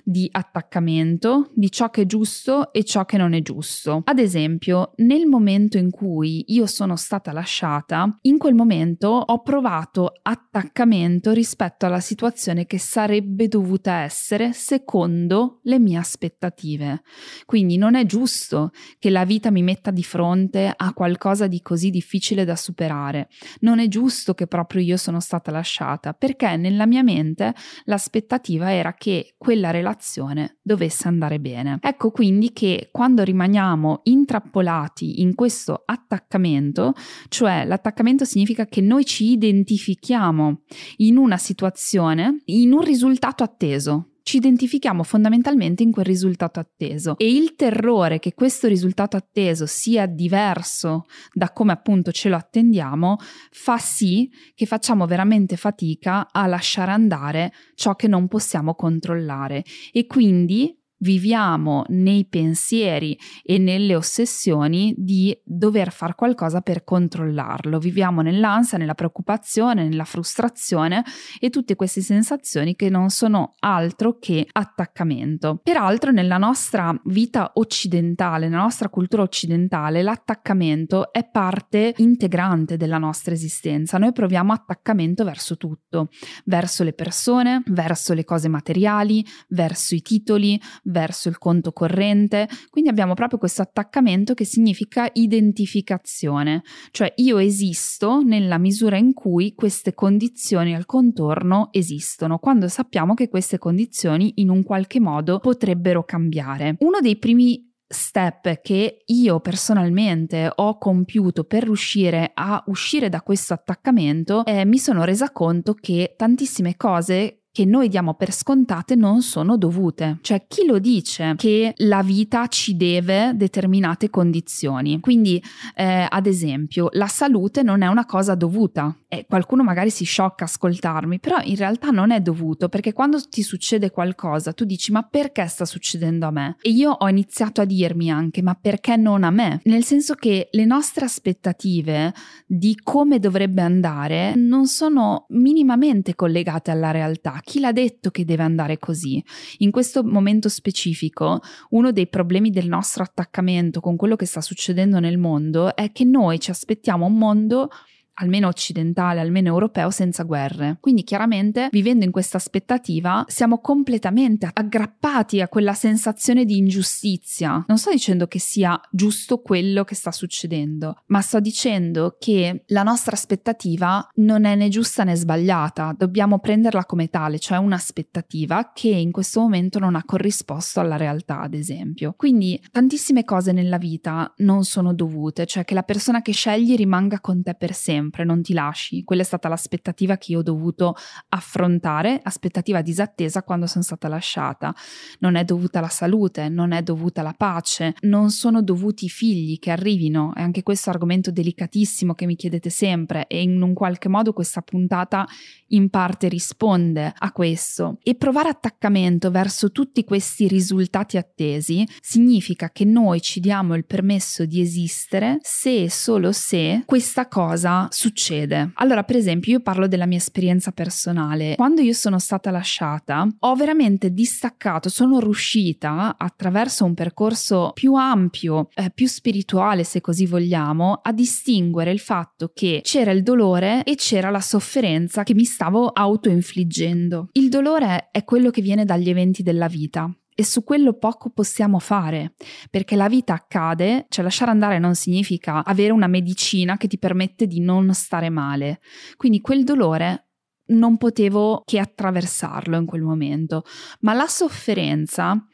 di 0.03 0.27
attaccamento, 0.31 1.51
di 1.53 1.69
ciò 1.69 1.91
che 1.91 2.01
è 2.01 2.05
giusto 2.05 2.73
e 2.73 2.83
ciò 2.83 3.05
che 3.05 3.17
non 3.17 3.33
è 3.33 3.41
giusto. 3.41 4.01
Ad 4.05 4.17
esempio, 4.17 4.93
nel 4.97 5.27
momento 5.27 5.77
in 5.77 5.91
cui 5.91 6.43
io 6.47 6.65
sono 6.65 6.95
stata 6.95 7.31
lasciata, 7.31 8.17
in 8.21 8.39
quel 8.39 8.55
momento 8.55 9.09
ho 9.09 9.41
provato 9.41 10.11
attaccamento 10.23 11.31
rispetto 11.31 11.85
alla 11.85 11.99
situazione 11.99 12.65
che 12.65 12.79
sarebbe 12.79 13.47
dovuta 13.47 14.01
essere 14.01 14.53
secondo 14.53 15.59
le 15.63 15.77
mie 15.77 15.97
aspettative. 15.97 17.01
Quindi 17.45 17.77
non 17.77 17.93
è 17.93 18.05
giusto 18.05 18.71
che 18.97 19.11
la 19.11 19.25
vita 19.25 19.51
mi 19.51 19.61
metta 19.61 19.91
di 19.91 20.03
fronte 20.03 20.73
a 20.75 20.93
qualcosa 20.93 21.45
di 21.45 21.61
così 21.61 21.91
difficile 21.91 22.43
da 22.43 22.55
superare. 22.55 23.18
Non 23.61 23.79
è 23.79 23.87
giusto 23.87 24.33
che 24.33 24.47
proprio 24.47 24.81
io 24.81 24.97
sono 24.97 25.19
stata 25.19 25.51
lasciata, 25.51 26.13
perché 26.13 26.55
nella 26.55 26.85
mia 26.85 27.03
mente 27.03 27.53
l'aspettativa 27.85 28.71
era 28.71 28.93
che 28.93 29.35
quella 29.37 29.71
relazione 29.71 30.57
dovesse 30.61 31.07
andare 31.07 31.39
bene. 31.39 31.79
Ecco 31.81 32.11
quindi 32.11 32.51
che 32.53 32.89
quando 32.91 33.23
rimaniamo 33.23 34.01
intrappolati 34.03 35.21
in 35.21 35.35
questo 35.35 35.83
attaccamento, 35.85 36.93
cioè 37.27 37.65
l'attaccamento 37.65 38.25
significa 38.25 38.65
che 38.65 38.81
noi 38.81 39.05
ci 39.05 39.31
identifichiamo 39.31 40.61
in 40.97 41.17
una 41.17 41.37
situazione, 41.37 42.41
in 42.45 42.73
un 42.73 42.81
risultato 42.81 43.43
atteso. 43.43 44.08
Ci 44.29 44.37
identifichiamo 44.37 45.01
fondamentalmente 45.01 45.81
in 45.81 45.91
quel 45.91 46.05
risultato 46.05 46.59
atteso. 46.59 47.17
E 47.17 47.33
il 47.33 47.55
terrore 47.55 48.19
che 48.19 48.35
questo 48.35 48.67
risultato 48.67 49.17
atteso 49.17 49.65
sia 49.65 50.05
diverso 50.05 51.05
da 51.33 51.51
come 51.51 51.71
appunto 51.71 52.11
ce 52.11 52.29
lo 52.29 52.35
attendiamo 52.35 53.15
fa 53.49 53.79
sì 53.79 54.29
che 54.53 54.67
facciamo 54.67 55.07
veramente 55.07 55.57
fatica 55.57 56.27
a 56.31 56.45
lasciare 56.45 56.91
andare 56.91 57.53
ciò 57.73 57.95
che 57.95 58.07
non 58.07 58.27
possiamo 58.27 58.75
controllare. 58.75 59.63
E 59.91 60.05
quindi 60.05 60.78
viviamo 60.99 61.83
nei 61.89 62.25
pensieri 62.25 63.17
e 63.43 63.57
nelle 63.57 63.95
ossessioni 63.95 64.93
di 64.97 65.37
dover 65.43 65.91
fare 65.91 66.15
qualcosa 66.15 66.61
per 66.61 66.83
controllarlo. 66.83 67.79
Viviamo 67.79 68.21
nell'ansia, 68.21 68.77
nella 68.77 68.95
preoccupazione, 68.95 69.87
nella 69.87 70.05
frustrazione 70.05 71.03
e 71.39 71.49
tutte 71.49 71.75
queste 71.75 72.01
sensazioni 72.01 72.75
che 72.75 72.89
non 72.89 73.09
sono 73.09 73.53
altro 73.59 74.17
che 74.19 74.47
attaccamento. 74.51 75.59
Peraltro 75.63 76.11
nella 76.11 76.37
nostra 76.37 76.97
vita 77.05 77.51
occidentale, 77.55 78.47
nella 78.47 78.63
nostra 78.63 78.89
cultura 78.89 79.23
occidentale, 79.23 80.01
l'attaccamento 80.01 81.11
è 81.11 81.29
parte 81.29 81.93
integrante 81.97 82.77
della 82.77 82.97
nostra 82.97 83.33
esistenza. 83.33 83.97
Noi 83.97 84.11
proviamo 84.11 84.53
attaccamento 84.53 85.23
verso 85.23 85.57
tutto, 85.57 86.09
verso 86.45 86.83
le 86.83 86.93
persone, 86.93 87.63
verso 87.67 88.13
le 88.13 88.23
cose 88.23 88.47
materiali, 88.47 89.25
verso 89.49 89.95
i 89.95 90.01
titoli, 90.01 90.59
verso 90.89 91.29
il 91.29 91.37
conto 91.37 91.71
corrente, 91.71 92.47
quindi 92.69 92.89
abbiamo 92.89 93.13
proprio 93.13 93.39
questo 93.39 93.61
attaccamento 93.61 94.33
che 94.33 94.45
significa 94.45 95.09
identificazione, 95.13 96.63
cioè 96.91 97.11
io 97.17 97.37
esisto 97.37 98.21
nella 98.21 98.57
misura 98.57 98.97
in 98.97 99.13
cui 99.13 99.53
queste 99.55 99.93
condizioni 99.93 100.75
al 100.75 100.85
contorno 100.85 101.69
esistono, 101.71 102.37
quando 102.39 102.67
sappiamo 102.67 103.13
che 103.13 103.29
queste 103.29 103.57
condizioni 103.57 104.33
in 104.35 104.49
un 104.49 104.63
qualche 104.63 104.99
modo 104.99 105.39
potrebbero 105.39 106.03
cambiare. 106.03 106.75
Uno 106.79 106.99
dei 106.99 107.17
primi 107.17 107.67
step 107.91 108.61
che 108.61 109.01
io 109.03 109.39
personalmente 109.39 110.51
ho 110.53 110.77
compiuto 110.77 111.43
per 111.43 111.63
riuscire 111.63 112.31
a 112.35 112.63
uscire 112.67 113.09
da 113.09 113.21
questo 113.21 113.55
attaccamento 113.55 114.45
eh, 114.45 114.63
mi 114.63 114.77
sono 114.77 115.03
resa 115.03 115.31
conto 115.31 115.73
che 115.73 116.13
tantissime 116.15 116.75
cose 116.77 117.38
che 117.51 117.65
noi 117.65 117.89
diamo 117.89 118.13
per 118.13 118.31
scontate 118.31 118.95
non 118.95 119.21
sono 119.21 119.57
dovute. 119.57 120.19
Cioè 120.21 120.45
chi 120.47 120.65
lo 120.65 120.79
dice 120.79 121.33
che 121.37 121.73
la 121.77 122.01
vita 122.01 122.47
ci 122.47 122.75
deve 122.75 123.33
determinate 123.35 124.09
condizioni? 124.09 124.99
Quindi, 124.99 125.41
eh, 125.75 126.05
ad 126.07 126.25
esempio, 126.25 126.89
la 126.93 127.07
salute 127.07 127.63
non 127.63 127.81
è 127.81 127.87
una 127.87 128.05
cosa 128.05 128.35
dovuta. 128.35 128.95
E 129.07 129.25
qualcuno 129.27 129.63
magari 129.63 129.89
si 129.89 130.05
sciocca 130.05 130.43
ascoltarmi, 130.43 131.19
però 131.19 131.37
in 131.43 131.55
realtà 131.55 131.89
non 131.89 132.11
è 132.11 132.21
dovuto 132.21 132.69
perché 132.69 132.93
quando 132.93 133.19
ti 133.27 133.41
succede 133.41 133.89
qualcosa 133.89 134.53
tu 134.53 134.65
dici 134.65 134.91
ma 134.91 135.01
perché 135.01 135.47
sta 135.47 135.65
succedendo 135.65 136.27
a 136.27 136.31
me? 136.31 136.57
E 136.61 136.69
io 136.69 136.91
ho 136.91 137.09
iniziato 137.09 137.61
a 137.61 137.65
dirmi 137.65 138.11
anche 138.11 138.43
ma 138.43 138.53
perché 138.53 138.95
non 138.95 139.23
a 139.23 139.31
me? 139.31 139.61
Nel 139.63 139.83
senso 139.83 140.13
che 140.13 140.49
le 140.51 140.65
nostre 140.65 141.05
aspettative 141.05 142.13
di 142.45 142.79
come 142.81 143.19
dovrebbe 143.19 143.61
andare 143.61 144.35
non 144.35 144.67
sono 144.67 145.25
minimamente 145.29 146.13
collegate 146.13 146.69
alla 146.69 146.91
realtà 146.91 147.41
chi 147.49 147.59
l'ha 147.59 147.71
detto 147.71 148.11
che 148.11 148.25
deve 148.25 148.43
andare 148.43 148.77
così? 148.77 149.23
In 149.59 149.71
questo 149.71 150.03
momento 150.03 150.49
specifico, 150.49 151.41
uno 151.71 151.91
dei 151.91 152.07
problemi 152.07 152.51
del 152.51 152.67
nostro 152.67 153.01
attaccamento 153.01 153.79
con 153.79 153.95
quello 153.95 154.15
che 154.15 154.27
sta 154.27 154.39
succedendo 154.39 154.99
nel 154.99 155.17
mondo 155.17 155.75
è 155.75 155.91
che 155.91 156.03
noi 156.03 156.39
ci 156.39 156.51
aspettiamo 156.51 157.07
un 157.07 157.17
mondo 157.17 157.69
almeno 158.19 158.47
occidentale, 158.47 159.19
almeno 159.19 159.49
europeo, 159.49 159.89
senza 159.89 160.23
guerre. 160.23 160.77
Quindi 160.79 161.03
chiaramente 161.03 161.69
vivendo 161.71 162.05
in 162.05 162.11
questa 162.11 162.37
aspettativa 162.37 163.25
siamo 163.27 163.59
completamente 163.59 164.49
aggrappati 164.51 165.41
a 165.41 165.47
quella 165.47 165.73
sensazione 165.73 166.45
di 166.45 166.57
ingiustizia. 166.57 167.63
Non 167.67 167.77
sto 167.77 167.91
dicendo 167.91 168.27
che 168.27 168.39
sia 168.39 168.79
giusto 168.91 169.39
quello 169.39 169.83
che 169.83 169.95
sta 169.95 170.11
succedendo, 170.11 171.01
ma 171.07 171.21
sto 171.21 171.39
dicendo 171.39 172.15
che 172.19 172.63
la 172.67 172.83
nostra 172.83 173.15
aspettativa 173.15 174.07
non 174.15 174.45
è 174.45 174.55
né 174.55 174.69
giusta 174.69 175.03
né 175.03 175.15
sbagliata, 175.15 175.95
dobbiamo 175.97 176.39
prenderla 176.39 176.85
come 176.85 177.09
tale, 177.09 177.39
cioè 177.39 177.57
un'aspettativa 177.57 178.71
che 178.73 178.89
in 178.89 179.11
questo 179.11 179.39
momento 179.39 179.79
non 179.79 179.95
ha 179.95 180.03
corrisposto 180.03 180.79
alla 180.79 180.97
realtà, 180.97 181.41
ad 181.41 181.53
esempio. 181.53 182.13
Quindi 182.15 182.61
tantissime 182.71 183.23
cose 183.23 183.51
nella 183.51 183.77
vita 183.77 184.31
non 184.37 184.63
sono 184.63 184.93
dovute, 184.93 185.45
cioè 185.45 185.65
che 185.65 185.73
la 185.73 185.83
persona 185.83 186.21
che 186.21 186.31
scegli 186.31 186.75
rimanga 186.75 187.19
con 187.19 187.41
te 187.41 187.55
per 187.55 187.73
sempre 187.73 188.08
sempre, 188.09 188.23
non 188.23 188.41
ti 188.41 188.53
lasci. 188.53 189.03
Quella 189.03 189.21
è 189.21 189.25
stata 189.25 189.47
l'aspettativa 189.47 190.17
che 190.17 190.31
io 190.31 190.39
ho 190.39 190.43
dovuto 190.43 190.95
affrontare, 191.29 192.19
aspettativa 192.23 192.81
disattesa 192.81 193.43
quando 193.43 193.67
sono 193.67 193.83
stata 193.83 194.07
lasciata. 194.07 194.73
Non 195.19 195.35
è 195.35 195.43
dovuta 195.43 195.79
alla 195.79 195.89
salute, 195.89 196.49
non 196.49 196.71
è 196.71 196.81
dovuta 196.81 197.21
alla 197.21 197.35
pace, 197.37 197.95
non 198.01 198.31
sono 198.31 198.61
dovuti 198.61 199.05
i 199.05 199.09
figli 199.09 199.59
che 199.59 199.71
arrivino. 199.71 200.33
E 200.35 200.41
anche 200.41 200.63
questo 200.63 200.89
argomento 200.89 201.31
delicatissimo 201.31 202.13
che 202.13 202.25
mi 202.25 202.35
chiedete 202.35 202.69
sempre 202.69 203.27
e 203.27 203.41
in 203.41 203.61
un 203.61 203.73
qualche 203.73 204.09
modo 204.09 204.33
questa 204.33 204.61
puntata 204.61 205.27
in 205.67 205.89
parte 205.89 206.27
risponde 206.27 207.13
a 207.15 207.31
questo. 207.31 207.97
E 208.03 208.15
provare 208.15 208.49
attaccamento 208.49 209.29
verso 209.29 209.71
tutti 209.71 210.03
questi 210.03 210.47
risultati 210.47 211.17
attesi 211.17 211.87
significa 212.01 212.71
che 212.71 212.85
noi 212.85 213.21
ci 213.21 213.39
diamo 213.39 213.75
il 213.75 213.85
permesso 213.85 214.45
di 214.45 214.61
esistere 214.61 215.37
se 215.41 215.83
e 215.83 215.89
solo 215.89 216.31
se 216.31 216.83
questa 216.85 217.27
cosa 217.27 217.87
succede. 217.91 218.71
Allora, 218.75 219.03
per 219.03 219.15
esempio, 219.15 219.53
io 219.53 219.59
parlo 219.61 219.87
della 219.87 220.05
mia 220.05 220.17
esperienza 220.17 220.71
personale. 220.71 221.55
Quando 221.55 221.81
io 221.81 221.93
sono 221.93 222.19
stata 222.19 222.51
lasciata, 222.51 223.27
ho 223.39 223.55
veramente 223.55 224.11
distaccato, 224.11 224.89
sono 224.89 225.19
riuscita 225.19 226.15
attraverso 226.17 226.85
un 226.85 226.93
percorso 226.93 227.71
più 227.73 227.93
ampio, 227.93 228.69
eh, 228.75 228.91
più 228.91 229.07
spirituale, 229.07 229.83
se 229.83 230.01
così 230.01 230.25
vogliamo, 230.25 230.99
a 231.01 231.11
distinguere 231.11 231.91
il 231.91 231.99
fatto 231.99 232.51
che 232.53 232.81
c'era 232.83 233.11
il 233.11 233.23
dolore 233.23 233.83
e 233.83 233.95
c'era 233.95 234.29
la 234.29 234.41
sofferenza 234.41 235.23
che 235.23 235.33
mi 235.33 235.43
stavo 235.43 235.87
autoinfliggendo. 235.87 237.29
Il 237.33 237.49
dolore 237.49 238.09
è 238.11 238.23
quello 238.23 238.49
che 238.49 238.61
viene 238.61 238.85
dagli 238.85 239.09
eventi 239.09 239.43
della 239.43 239.67
vita 239.67 240.11
e 240.39 240.45
su 240.45 240.63
quello 240.63 240.93
poco 240.93 241.31
possiamo 241.31 241.79
fare, 241.79 242.33
perché 242.69 242.95
la 242.95 243.09
vita 243.09 243.33
accade, 243.33 244.05
cioè 244.07 244.23
lasciare 244.23 244.51
andare 244.51 244.79
non 244.79 244.95
significa 244.95 245.65
avere 245.65 245.91
una 245.91 246.07
medicina 246.07 246.77
che 246.77 246.87
ti 246.87 246.97
permette 246.97 247.45
di 247.45 247.59
non 247.59 247.93
stare 247.93 248.29
male. 248.29 248.79
Quindi 249.17 249.41
quel 249.41 249.65
dolore 249.65 250.29
non 250.67 250.95
potevo 250.95 251.63
che 251.65 251.77
attraversarlo 251.77 252.77
in 252.77 252.85
quel 252.85 253.01
momento, 253.01 253.63
ma 253.99 254.13
la 254.13 254.27
sofferenza 254.27 255.45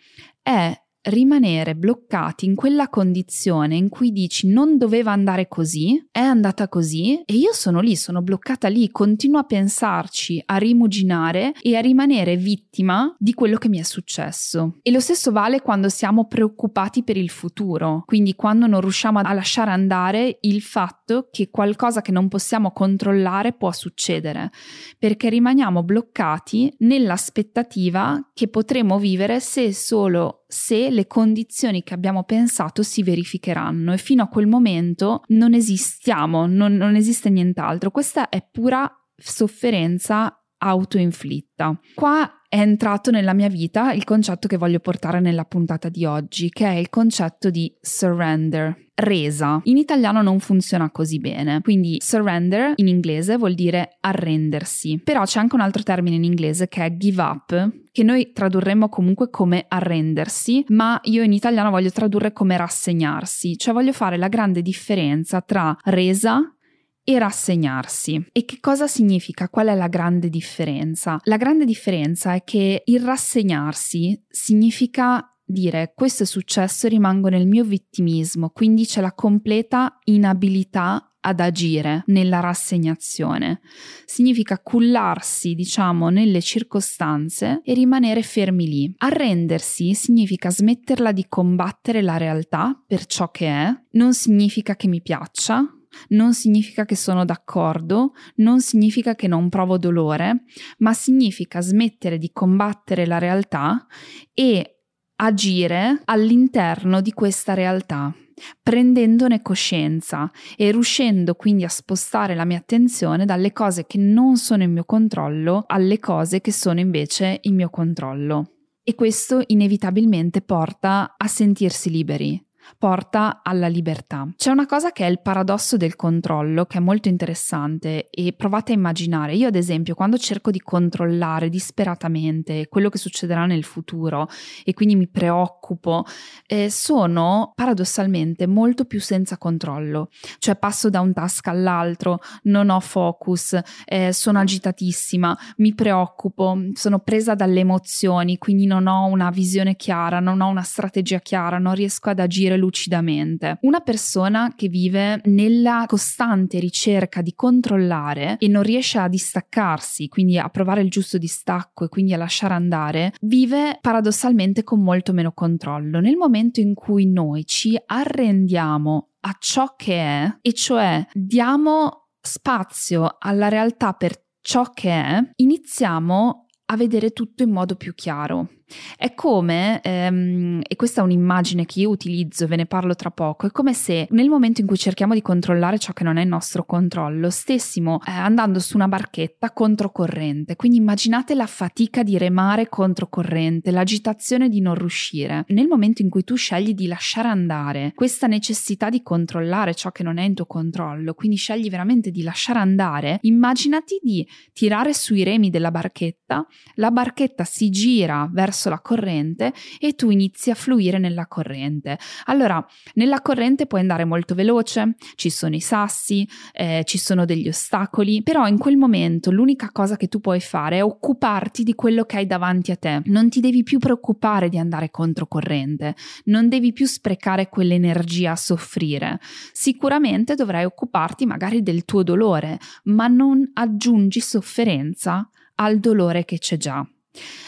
è 0.44 0.72
rimanere 1.05 1.75
bloccati 1.75 2.45
in 2.45 2.55
quella 2.55 2.89
condizione 2.89 3.75
in 3.75 3.89
cui 3.89 4.12
dici 4.12 4.47
non 4.47 4.77
doveva 4.77 5.12
andare 5.12 5.47
così, 5.47 6.07
è 6.12 6.19
andata 6.19 6.67
così 6.67 7.21
e 7.25 7.33
io 7.33 7.53
sono 7.53 7.79
lì, 7.79 7.95
sono 7.95 8.21
bloccata 8.21 8.67
lì, 8.67 8.89
continuo 8.89 9.39
a 9.39 9.43
pensarci, 9.43 10.41
a 10.45 10.57
rimuginare 10.57 11.53
e 11.62 11.75
a 11.75 11.81
rimanere 11.81 12.38
vittima 12.38 13.13
di 13.19 13.33
quello 13.33 13.57
che 13.57 13.69
mi 13.69 13.79
è 13.79 13.83
successo. 13.83 14.77
E 14.81 14.91
lo 14.91 15.00
stesso 15.00 15.31
vale 15.31 15.62
quando 15.62 15.89
siamo 15.89 16.25
preoccupati 16.25 17.03
per 17.03 17.17
il 17.17 17.29
futuro, 17.29 18.03
quindi 18.05 18.35
quando 18.35 18.67
non 18.67 18.81
riusciamo 18.81 19.19
a 19.19 19.33
lasciare 19.33 19.71
andare 19.71 20.38
il 20.41 20.62
fatto 20.62 21.27
che 21.31 21.50
qualcosa 21.50 22.01
che 22.01 22.12
non 22.12 22.27
possiamo 22.27 22.71
controllare 22.71 23.53
può 23.53 23.71
succedere, 23.71 24.51
perché 24.97 25.29
rimaniamo 25.29 25.83
bloccati 25.83 26.74
nell'aspettativa 26.79 28.31
che 28.33 28.47
potremo 28.47 28.97
vivere 28.97 29.39
se 29.39 29.74
solo 29.74 30.45
se 30.47 30.89
le 30.96 31.06
condizioni 31.06 31.84
che 31.84 31.94
abbiamo 31.94 32.24
pensato 32.24 32.82
si 32.82 33.04
verificheranno 33.04 33.94
e 33.94 33.98
fino 33.98 34.24
a 34.24 34.28
quel 34.28 34.48
momento 34.48 35.22
non 35.28 35.54
esistiamo, 35.54 36.48
non, 36.48 36.75
non 36.75 36.96
esiste 36.96 37.30
nient'altro. 37.30 37.92
Questa 37.92 38.30
è 38.30 38.44
pura 38.50 38.90
sofferenza 39.16 40.42
autoinflitta. 40.58 41.80
Qua 41.94 42.42
è 42.48 42.60
entrato 42.60 43.12
nella 43.12 43.34
mia 43.34 43.50
vita 43.50 43.92
il 43.92 44.06
concetto 44.06 44.48
che 44.48 44.58
voglio 44.58 44.80
portare 44.80 45.20
nella 45.20 45.44
puntata 45.44 45.90
di 45.90 46.06
oggi, 46.06 46.50
che 46.50 46.66
è 46.66 46.74
il 46.74 46.90
concetto 46.90 47.50
di 47.50 47.72
surrender. 47.82 48.85
Resa. 48.96 49.60
In 49.66 49.75
italiano 49.75 50.22
non 50.22 50.40
funziona 50.40 50.90
così 50.90 51.20
bene, 51.20 51.60
quindi 51.62 51.98
surrender 52.00 52.74
in 52.78 52.88
inglese 52.88 53.36
vuol 53.36 53.54
dire 53.54 53.98
arrendersi, 54.00 55.02
però 55.04 55.24
c'è 55.25 55.40
anche 55.40 55.56
un 55.56 55.62
altro 55.62 55.84
termine 55.84 56.16
in 56.16 56.24
inglese 56.24 56.70
che 56.70 56.86
è 56.86 56.96
give 56.96 57.22
up, 57.22 57.72
che 57.92 58.04
noi 58.04 58.32
tradurremmo 58.32 58.88
comunque 58.88 59.30
come 59.30 59.66
arrendersi, 59.68 60.64
ma 60.70 60.98
io 61.04 61.24
in 61.24 61.34
italiano 61.34 61.72
voglio 61.72 61.92
tradurre 61.92 62.32
come 62.32 62.56
rassegnarsi, 62.56 63.58
cioè 63.58 63.74
voglio 63.74 63.92
fare 63.92 64.18
la 64.18 64.30
grande 64.30 64.62
differenza 64.62 65.42
tra 65.42 65.75
resa 65.84 66.56
e 67.04 67.20
rassegnarsi. 67.20 68.30
E 68.32 68.46
che 68.46 68.58
cosa 68.60 68.88
significa? 68.88 69.48
Qual 69.48 69.68
è 69.68 69.75
la 69.75 69.88
grande 69.88 70.28
differenza? 70.30 71.20
La 71.24 71.38
grande 71.38 71.64
differenza 71.64 72.34
è 72.34 72.44
che 72.44 72.82
il 72.84 73.02
rassegnarsi 73.02 74.25
significa 74.28 75.35
dire 75.46 75.94
questo 75.96 76.24
è 76.24 76.25
successo 76.25 76.88
e 76.88 76.90
rimango 76.90 77.30
nel 77.30 77.48
mio 77.48 77.64
vittimismo, 77.64 78.50
quindi 78.50 78.86
c'è 78.86 79.02
la 79.02 79.14
completa 79.14 80.00
inabilità 80.06 81.16
ad 81.25 81.40
agire 81.40 82.04
nella 82.08 82.40
rassegnazione. 82.40 83.62
Significa 84.06 84.60
cullarsi, 84.60 85.56
diciamo, 85.56 86.10
nelle 86.10 86.42
circostanze 86.42 87.62
e 87.64 87.74
rimanere 87.74 88.22
fermi 88.22 88.68
lì. 88.68 88.94
Arrendersi 88.98 89.94
significa 89.96 90.52
smetterla 90.52 91.12
di 91.12 91.25
combattere 91.28 92.02
la 92.02 92.18
realtà 92.18 92.80
per 92.86 93.06
ciò 93.08 93.32
che 93.32 93.48
è, 93.48 93.74
non 93.92 94.14
significa 94.14 94.75
che 94.75 94.88
mi 94.88 95.02
piaccia, 95.02 95.68
non 96.10 96.34
significa 96.34 96.86
che 96.86 96.96
sono 96.96 97.25
d'accordo, 97.25 98.12
non 98.36 98.60
significa 98.60 99.16
che 99.16 99.28
non 99.28 99.50
provo 99.50 99.78
dolore, 99.78 100.44
ma 100.80 100.94
significa 100.94 101.62
smettere 101.62 102.18
di 102.18 102.32
combattere 102.32 103.06
la 103.06 103.18
realtà 103.18 103.88
e 104.34 104.75
agire 105.17 106.01
all'interno 106.05 107.01
di 107.01 107.12
questa 107.12 107.53
realtà, 107.53 108.13
prendendone 108.62 109.41
coscienza 109.41 110.29
e 110.57 110.72
riuscendo 110.72 111.36
quindi 111.36 111.63
a 111.63 111.69
spostare 111.69 112.36
la 112.36 112.45
mia 112.45 112.57
attenzione 112.57 113.25
dalle 113.25 113.53
cose 113.53 113.86
che 113.86 113.98
non 113.98 114.38
sono 114.38 114.63
in 114.63 114.74
mio 114.74 114.84
controllo 114.84 115.63
alle 115.67 116.00
cose 116.00 116.41
che 116.41 116.51
sono 116.51 116.79
invece 116.79 117.39
in 117.43 117.55
mio 117.55 117.69
controllo. 117.69 118.51
E 118.84 118.93
questo 118.93 119.41
inevitabilmente 119.48 120.41
porta 120.41 121.15
a 121.17 121.27
sentirsi 121.27 121.89
liberi, 121.89 122.39
porta 122.77 123.41
alla 123.43 123.67
libertà. 123.67 124.27
C'è 124.36 124.51
una 124.51 124.65
cosa 124.65 124.91
che 124.91 125.05
è 125.05 125.10
il 125.10 125.22
paradosso 125.22 125.77
del 125.77 125.95
controllo, 125.95 126.65
che 126.65 126.77
è 126.77 126.81
molto 126.81 127.07
interessante 127.07 128.10
e 128.10 128.34
provate 128.34 128.72
a 128.72 128.75
immaginare. 128.75 129.36
Io 129.36 129.48
ad 129.48 129.55
esempio 129.55 129.95
quando 129.95 130.17
cerco 130.17 130.51
di 130.51 130.60
controllare 130.60 131.50
disperatamente 131.50 132.67
quello 132.67 132.89
che 132.89 132.98
succederà 132.98 133.45
nel 133.45 133.63
futuro 133.63 134.27
e 134.63 134.74
quindi 134.74 134.95
mi 134.95 135.07
preoccupo, 135.07 136.05
eh, 136.48 136.69
sono 136.69 137.51
paradossalmente 137.55 138.48
molto 138.48 138.86
più 138.86 139.00
senza 139.00 139.38
controllo. 139.38 140.10
Cioè 140.39 140.55
passo 140.55 140.89
da 140.89 141.00
un 141.01 141.13
task 141.13 141.48
all'altro, 141.48 142.19
non 142.43 142.69
ho 142.69 142.79
focus, 142.79 143.60
eh, 143.86 144.12
sono 144.13 144.39
agitatissima, 144.39 145.38
mi 145.57 145.74
preoccupo, 145.74 146.57
sono 146.74 147.00
presa 147.00 147.36
dalle 147.36 147.62
emozioni, 147.62 148.38
quindi 148.38 148.65
non 148.65 148.88
ho 148.88 149.05
una 149.05 149.29
visione 149.29 149.75
chiara, 149.75 150.19
non 150.19 150.41
ho 150.41 150.48
una 150.48 150.63
strategia 150.63 151.19
chiara, 151.19 151.57
non 151.57 151.75
riesco 151.75 152.10
ad 152.10 152.19
agire 152.19 152.54
agire 152.55 152.57
lucidamente. 152.57 153.57
Una 153.62 153.81
persona 153.81 154.53
che 154.55 154.67
vive 154.67 155.21
nella 155.25 155.83
costante 155.88 156.59
ricerca 156.59 157.21
di 157.21 157.33
controllare 157.35 158.38
e 158.39 158.47
non 158.47 158.63
riesce 158.63 158.97
a 158.97 159.07
distaccarsi, 159.07 160.07
quindi 160.07 160.38
a 160.38 160.50
provare 160.50 160.81
il 160.81 160.89
giusto 160.89 161.17
distacco 161.17 161.85
e 161.85 161.89
quindi 161.89 162.13
a 162.13 162.17
lasciare 162.17 162.53
andare, 162.53 163.13
vive 163.21 163.77
paradossalmente 163.81 164.63
con 164.63 164.81
molto 164.81 165.13
meno 165.13 165.31
controllo. 165.33 166.00
Nel 166.00 166.15
momento 166.15 166.59
in 166.59 166.74
cui 166.74 167.05
noi 167.05 167.45
ci 167.45 167.79
arrendiamo 167.85 169.09
a 169.21 169.35
ciò 169.39 169.75
che 169.75 169.95
è, 169.95 170.38
e 170.41 170.53
cioè 170.53 171.05
diamo 171.13 172.09
spazio 172.21 173.17
alla 173.19 173.50
realtà 173.50 173.93
per 173.93 174.24
ciò 174.39 174.69
che 174.71 174.91
è, 174.91 175.31
iniziamo 175.38 176.45
a 176.65 176.75
vedere 176.75 177.12
tutto 177.12 177.43
in 177.43 177.51
modo 177.51 177.75
più 177.75 177.93
chiaro. 177.93 178.50
È 178.98 179.13
come, 179.13 179.79
ehm, 179.84 180.62
e 180.67 180.75
questa 180.75 181.01
è 181.01 181.03
un'immagine 181.03 181.65
che 181.65 181.81
io 181.81 181.89
utilizzo, 181.89 182.48
ve 182.48 182.55
ne 182.55 182.65
parlo 182.65 182.95
tra 182.95 183.12
poco, 183.12 183.45
è 183.45 183.51
come 183.51 183.74
se 183.74 184.07
nel 184.10 184.27
momento 184.27 184.62
in 184.62 184.67
cui 184.67 184.77
cerchiamo 184.77 185.13
di 185.13 185.22
controllare 185.22 185.77
ciò 185.77 185.93
che 185.93 186.03
non 186.03 186.17
è 186.17 186.24
il 186.24 186.27
nostro 186.27 186.65
controllo, 186.65 187.29
stessimo 187.29 188.00
eh, 188.05 188.12
andando 188.12 188.60
su 188.60 188.75
una 188.75 188.88
barchetta 188.88 189.51
controcorrente. 189.51 190.55
Quindi 190.55 190.79
immaginate 190.79 191.36
la 191.36 191.45
fatica 191.45 192.01
di 192.01 192.17
remare 192.17 192.67
controcorrente, 192.67 193.69
l'agitazione 193.69 194.50
di 194.50 194.62
non 194.62 194.74
riuscire. 194.74 195.45
Nel 195.50 195.67
momento 195.67 196.01
in 196.01 196.10
cui 196.10 196.24
tu 196.24 196.36
scegli 196.36 196.74
di 196.74 196.88
lasciare 196.88 197.27
andare 197.27 197.91
questa 197.93 198.25
necessità 198.25 198.89
di 198.89 199.03
controllare 199.03 199.75
ciò 199.75 199.91
che 199.91 200.01
non 200.01 200.17
è 200.17 200.24
in 200.24 200.34
tuo 200.34 200.48
controllo, 200.48 201.13
quindi 201.13 201.38
scegli 201.38 201.69
veramente 201.69 202.10
di 202.10 202.24
lasciare 202.24 202.57
andare, 202.60 203.19
immaginati 203.22 204.00
di 204.01 204.27
tirare 204.53 204.93
sui 204.93 205.24
remi 205.24 205.51
della 205.51 205.69
barchetta, 205.69 206.48
la 206.75 206.91
barchetta 206.91 207.43
si 207.43 207.69
gira 207.69 208.27
verso 208.31 208.69
la 208.69 208.79
corrente 208.79 209.53
e 209.79 209.93
tu 209.93 210.09
inizi 210.09 210.50
a 210.50 210.55
fluire 210.55 210.97
nella 210.97 211.27
corrente. 211.27 211.97
Allora, 212.25 212.65
nella 212.95 213.21
corrente 213.21 213.65
puoi 213.65 213.81
andare 213.81 214.05
molto 214.05 214.35
veloce, 214.35 214.95
ci 215.15 215.29
sono 215.29 215.55
i 215.55 215.62
sassi, 215.62 216.27
eh, 216.53 216.83
ci 216.85 216.97
sono 216.97 217.25
degli 217.25 217.47
ostacoli, 217.47 218.24
però 218.24 218.47
in 218.47 218.57
quel 218.57 218.77
momento 218.77 219.31
l'unica 219.31 219.69
cosa 219.71 219.97
che 219.97 220.07
tu 220.07 220.19
puoi 220.19 220.39
fare 220.39 220.77
è 220.77 220.83
occuparti 220.83 221.63
di 221.63 221.74
quello 221.75 222.03
che 222.05 222.17
hai 222.17 222.25
davanti 222.25 222.71
a 222.71 222.75
te. 222.75 223.01
Non 223.05 223.29
ti 223.29 223.39
devi 223.39 223.63
più 223.63 223.79
preoccupare 223.79 224.50
di 224.50 224.57
andare 224.57 224.91
controcorrente, 224.91 225.95
non 226.25 226.50
devi 226.50 226.74
più 226.74 226.85
sprecare 226.85 227.50
quell'energia 227.50 228.31
a 228.31 228.35
soffrire. 228.35 229.19
Sicuramente 229.51 230.35
dovrai 230.35 230.65
occuparti 230.65 231.25
magari 231.25 231.62
del 231.62 231.85
tuo 231.85 232.03
dolore, 232.03 232.59
ma 232.85 233.07
non 233.07 233.50
aggiungi 233.53 234.19
sofferenza 234.19 235.29
al 235.55 235.79
dolore 235.79 236.25
che 236.25 236.38
c'è 236.38 236.57
già. 236.57 236.85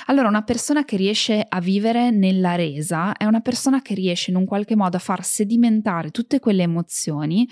Allora, 0.06 0.30
una 0.30 0.44
persona 0.44 0.86
che 0.86 0.96
riesce 0.96 1.46
a 1.48 1.60
vivere 1.60 2.10
nella 2.10 2.56
resa 2.56 3.14
è 3.14 3.26
una 3.26 3.42
persona 3.42 3.82
che 3.82 3.94
riesce 3.94 4.32
in 4.32 4.38
un 4.38 4.46
qualche 4.46 4.76
modo 4.76 4.98
a 4.98 5.02
far 5.02 5.24
sedimentare 5.24 6.12
tutte 6.12 6.40
quelle 6.40 6.64
emozioni 6.64 7.48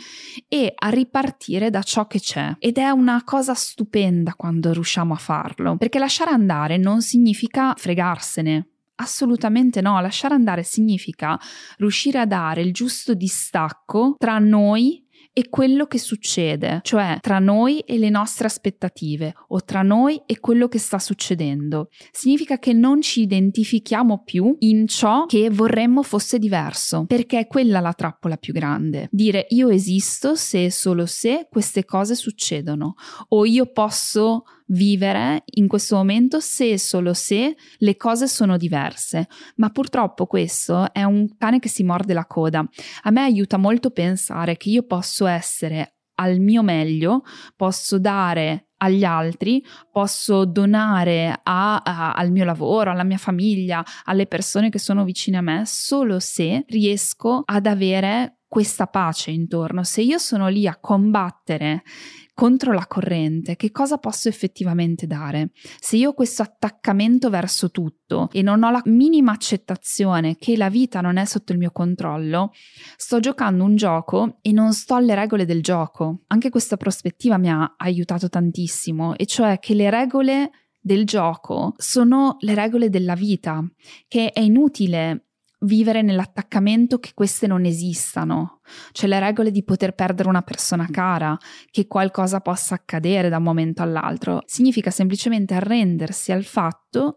e 0.48 0.74
a 0.74 0.90
ripartire 0.90 1.70
da 1.70 1.82
ciò 1.82 2.08
che 2.08 2.20
c'è. 2.20 2.56
Ed 2.60 2.78
è 2.78 2.90
una 2.90 3.22
cosa 3.24 3.54
stupenda 3.54 4.34
quando 4.36 4.72
riusciamo 4.72 5.14
a 5.14 5.18
farlo, 5.18 5.76
perché 5.78 6.00
lasciare 6.00 6.32
andare 6.32 6.78
non 6.78 7.02
significa 7.02 7.74
fregarsene. 7.76 8.70
Assolutamente 8.98 9.82
no, 9.82 10.00
lasciare 10.00 10.36
andare 10.36 10.64
significa 10.64 11.38
riuscire 11.80 12.20
a 12.20 12.26
dare 12.26 12.62
il 12.62 12.72
giusto 12.72 13.14
distacco 13.14 14.16
tra 14.18 14.40
noi 14.40 15.05
e 15.38 15.50
quello 15.50 15.86
che 15.86 16.00
succede, 16.00 16.80
cioè 16.84 17.18
tra 17.20 17.40
noi 17.40 17.80
e 17.80 17.98
le 17.98 18.10
nostre 18.10 18.48
aspettative 18.48 19.34
o 19.50 19.62
tra 19.66 19.82
noi 19.82 20.22
e 20.26 20.40
quello 20.40 20.70
che 20.70 20.80
sta 20.80 20.98
succedendo. 20.98 21.90
Significa 22.12 22.58
che 22.58 22.72
non 22.72 23.02
ci 23.02 23.24
identifichiamo 23.24 24.24
più 24.24 24.56
in 24.60 24.88
ciò 24.88 25.26
che 25.26 25.50
vorremmo 25.50 26.04
fosse 26.04 26.40
diverso, 26.40 27.04
perché 27.06 27.40
è 27.40 27.48
quella 27.48 27.82
la 27.82 27.92
trappola 27.92 28.38
più 28.38 28.54
grande. 28.54 29.10
Dire 29.12 29.46
io 29.50 29.68
esisto 29.68 30.36
se 30.36 30.64
e 30.64 30.72
solo 30.72 31.06
se 31.06 31.50
queste 31.52 31.84
cose 31.84 32.16
succedono 32.16 32.94
o 33.28 33.46
io 33.46 33.66
posso 33.66 34.44
vivere 34.68 35.44
in 35.56 35.68
questo 35.68 35.96
momento 35.96 36.40
se 36.40 36.72
e 36.72 36.80
solo 36.80 37.14
se 37.14 37.56
le 37.78 37.96
cose 37.98 38.28
sono 38.28 38.58
diverse. 38.58 39.28
Ma 39.58 39.70
purtroppo 39.70 40.26
questo 40.26 40.92
è 40.94 41.04
un 41.04 41.38
cane 41.38 41.60
che 41.60 41.70
si 41.70 41.84
morde 41.84 42.14
la 42.14 42.26
coda. 42.26 42.68
A 43.04 43.12
me 43.12 43.22
aiuta 43.22 43.58
molto 43.58 43.92
pensare 43.92 44.58
che 44.58 44.70
io 44.70 44.84
posso 44.84 45.26
essere 45.26 45.96
al 46.16 46.40
mio 46.40 46.64
meglio, 46.64 47.24
posso 47.56 48.00
dare 48.00 48.70
agli 48.78 49.04
altri, 49.04 49.64
posso 49.92 50.46
donare 50.46 51.40
a, 51.44 51.78
a, 51.78 52.14
al 52.14 52.32
mio 52.32 52.46
lavoro, 52.46 52.92
alla 52.92 53.04
mia 53.04 53.18
famiglia, 53.18 53.84
alle 54.04 54.28
persone 54.28 54.70
che 54.70 54.80
sono 54.80 55.04
vicine 55.04 55.38
a 55.38 55.42
me, 55.42 55.64
solo 55.66 56.20
se 56.20 56.64
riesco 56.68 57.42
ad 57.46 57.66
avere 57.66 58.40
questa 58.56 58.88
pace 58.88 59.32
intorno. 59.32 59.84
Se 59.84 60.02
io 60.02 60.18
sono 60.18 60.48
lì 60.48 60.66
a 60.66 60.78
combattere 60.78 61.84
contro 62.34 62.72
la 62.72 62.88
corrente, 62.88 63.58
che 63.58 63.70
cosa 63.70 63.98
posso 63.98 64.30
effettivamente 64.30 65.08
dare? 65.08 65.50
Se 65.78 65.98
io 65.98 66.12
ho 66.12 66.14
questo 66.14 66.42
attaccamento 66.42 67.30
verso 67.30 67.70
tutto 67.70 68.30
e 68.32 68.42
non 68.42 68.64
ho 68.64 68.72
la 68.72 68.82
minima 68.86 69.34
accettazione 69.34 70.38
che 70.38 70.56
la 70.56 70.70
vita 70.70 71.02
non 71.02 71.18
è 71.18 71.26
sotto 71.26 71.52
il 71.52 71.58
mio 71.58 71.72
controllo, 71.72 72.54
sto 72.96 73.20
giocando 73.20 73.66
un 73.66 73.76
gioco 73.76 74.38
e 74.42 74.54
non 74.54 74.72
sto 74.72 74.96
alle 74.96 75.16
regole 75.16 75.44
del 75.44 75.62
gioco. 75.62 76.22
Anche 76.28 76.50
questa 76.50 76.78
prospettiva 76.78 77.38
mi 77.38 77.50
ha 77.50 77.74
aiutato 77.76 78.30
tantissimo, 78.30 79.18
e 79.18 79.26
cioè 79.26 79.60
che 79.60 79.74
le 79.74 79.90
regole 79.90 80.50
del 80.80 81.04
gioco 81.04 81.74
sono 81.76 82.38
le 82.40 82.56
regole 82.56 82.90
della 82.90 83.16
vita, 83.16 83.62
che 84.08 84.32
è 84.32 84.40
inutile 84.40 85.25
vivere 85.66 86.02
nell'attaccamento 86.02 87.00
che 87.00 87.12
queste 87.14 87.48
non 87.48 87.66
esistano, 87.66 88.62
cioè 88.92 89.10
le 89.10 89.20
regole 89.20 89.52
di 89.52 89.64
poter 89.64 89.94
perdere 89.94 90.30
una 90.30 90.42
persona 90.42 90.88
cara, 90.90 91.38
che 91.70 91.88
qualcosa 91.88 92.40
possa 92.40 92.76
accadere 92.76 93.30
da 93.30 93.38
un 93.38 93.44
momento 93.44 93.82
all'altro, 93.82 94.42
significa 94.46 94.92
semplicemente 94.92 95.54
arrendersi 95.54 96.32
al 96.32 96.44
fatto 96.44 97.16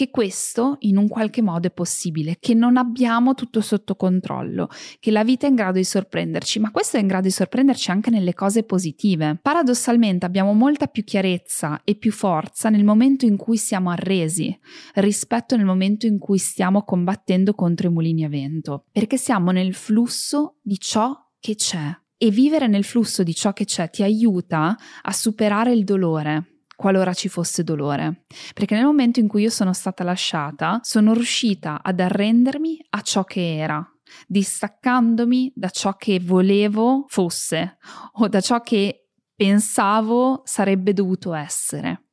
che 0.00 0.08
questo 0.08 0.76
in 0.80 0.96
un 0.96 1.08
qualche 1.08 1.42
modo 1.42 1.66
è 1.66 1.70
possibile, 1.70 2.38
che 2.40 2.54
non 2.54 2.78
abbiamo 2.78 3.34
tutto 3.34 3.60
sotto 3.60 3.96
controllo, 3.96 4.70
che 4.98 5.10
la 5.10 5.24
vita 5.24 5.44
è 5.44 5.50
in 5.50 5.56
grado 5.56 5.76
di 5.76 5.84
sorprenderci, 5.84 6.58
ma 6.58 6.70
questo 6.70 6.96
è 6.96 7.00
in 7.00 7.06
grado 7.06 7.24
di 7.24 7.30
sorprenderci 7.30 7.90
anche 7.90 8.08
nelle 8.08 8.32
cose 8.32 8.62
positive. 8.62 9.38
Paradossalmente 9.42 10.24
abbiamo 10.24 10.54
molta 10.54 10.86
più 10.86 11.04
chiarezza 11.04 11.82
e 11.84 11.96
più 11.96 12.12
forza 12.12 12.70
nel 12.70 12.82
momento 12.82 13.26
in 13.26 13.36
cui 13.36 13.58
siamo 13.58 13.90
arresi 13.90 14.58
rispetto 14.94 15.54
nel 15.54 15.66
momento 15.66 16.06
in 16.06 16.18
cui 16.18 16.38
stiamo 16.38 16.82
combattendo 16.82 17.52
contro 17.52 17.88
i 17.88 17.92
mulini 17.92 18.24
a 18.24 18.30
vento, 18.30 18.86
perché 18.90 19.18
siamo 19.18 19.50
nel 19.50 19.74
flusso 19.74 20.60
di 20.62 20.78
ciò 20.78 21.14
che 21.38 21.56
c'è. 21.56 21.94
E 22.16 22.30
vivere 22.30 22.68
nel 22.68 22.84
flusso 22.84 23.22
di 23.22 23.34
ciò 23.34 23.52
che 23.52 23.66
c'è 23.66 23.90
ti 23.90 24.02
aiuta 24.02 24.76
a 25.02 25.12
superare 25.12 25.72
il 25.72 25.84
dolore, 25.84 26.49
qualora 26.80 27.12
ci 27.12 27.28
fosse 27.28 27.62
dolore. 27.62 28.24
Perché 28.54 28.74
nel 28.74 28.86
momento 28.86 29.20
in 29.20 29.28
cui 29.28 29.42
io 29.42 29.50
sono 29.50 29.74
stata 29.74 30.02
lasciata, 30.02 30.80
sono 30.82 31.12
riuscita 31.12 31.82
ad 31.82 32.00
arrendermi 32.00 32.78
a 32.88 33.02
ciò 33.02 33.22
che 33.22 33.58
era, 33.58 33.86
distaccandomi 34.26 35.52
da 35.54 35.68
ciò 35.68 35.94
che 35.96 36.18
volevo 36.20 37.04
fosse 37.08 37.76
o 38.12 38.28
da 38.28 38.40
ciò 38.40 38.62
che 38.62 39.10
pensavo 39.34 40.40
sarebbe 40.44 40.94
dovuto 40.94 41.34
essere. 41.34 42.06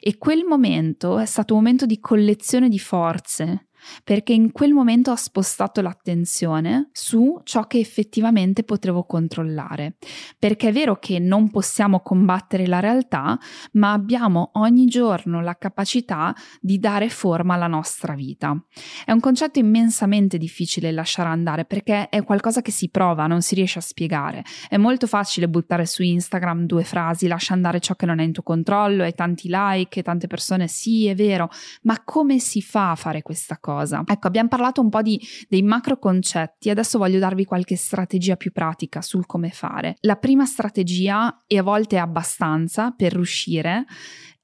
E 0.00 0.16
quel 0.16 0.44
momento 0.44 1.18
è 1.18 1.26
stato 1.26 1.52
un 1.52 1.60
momento 1.60 1.84
di 1.84 1.98
collezione 1.98 2.70
di 2.70 2.78
forze, 2.78 3.67
perché 4.04 4.32
in 4.32 4.52
quel 4.52 4.72
momento 4.72 5.10
ho 5.10 5.16
spostato 5.16 5.80
l'attenzione 5.80 6.90
su 6.92 7.40
ciò 7.44 7.66
che 7.66 7.78
effettivamente 7.78 8.64
potevo 8.64 9.04
controllare. 9.04 9.96
Perché 10.38 10.68
è 10.68 10.72
vero 10.72 10.96
che 10.96 11.18
non 11.18 11.50
possiamo 11.50 12.00
combattere 12.00 12.66
la 12.66 12.80
realtà, 12.80 13.38
ma 13.72 13.92
abbiamo 13.92 14.50
ogni 14.54 14.86
giorno 14.86 15.40
la 15.40 15.56
capacità 15.56 16.34
di 16.60 16.78
dare 16.78 17.08
forma 17.08 17.54
alla 17.54 17.66
nostra 17.66 18.14
vita. 18.14 18.56
È 19.04 19.12
un 19.12 19.20
concetto 19.20 19.58
immensamente 19.58 20.38
difficile 20.38 20.92
lasciare 20.92 21.28
andare 21.28 21.64
perché 21.64 22.08
è 22.08 22.22
qualcosa 22.24 22.62
che 22.62 22.70
si 22.70 22.90
prova, 22.90 23.26
non 23.26 23.42
si 23.42 23.54
riesce 23.54 23.78
a 23.78 23.82
spiegare. 23.82 24.44
È 24.68 24.76
molto 24.76 25.06
facile 25.06 25.48
buttare 25.48 25.86
su 25.86 26.02
Instagram 26.02 26.66
due 26.66 26.84
frasi, 26.84 27.26
lascia 27.26 27.54
andare 27.54 27.80
ciò 27.80 27.94
che 27.94 28.06
non 28.06 28.18
è 28.18 28.24
in 28.24 28.32
tuo 28.32 28.42
controllo, 28.42 29.02
hai 29.02 29.14
tanti 29.14 29.48
like, 29.50 30.02
tante 30.02 30.26
persone 30.26 30.68
sì, 30.68 31.06
è 31.06 31.14
vero, 31.14 31.48
ma 31.82 32.02
come 32.04 32.38
si 32.38 32.62
fa 32.62 32.92
a 32.92 32.94
fare 32.94 33.22
questa 33.22 33.58
cosa? 33.58 33.77
Cosa. 33.78 34.02
Ecco, 34.04 34.26
abbiamo 34.26 34.48
parlato 34.48 34.80
un 34.80 34.88
po' 34.88 35.02
di, 35.02 35.20
dei 35.48 35.62
macro 35.62 35.98
concetti, 35.98 36.70
adesso 36.70 36.98
voglio 36.98 37.18
darvi 37.18 37.44
qualche 37.44 37.76
strategia 37.76 38.36
più 38.36 38.52
pratica 38.52 39.00
sul 39.00 39.26
come 39.26 39.50
fare. 39.50 39.96
La 40.00 40.16
prima 40.16 40.44
strategia, 40.44 41.42
e 41.46 41.58
a 41.58 41.62
volte 41.62 41.98
abbastanza 41.98 42.90
per 42.90 43.12
riuscire, 43.12 43.84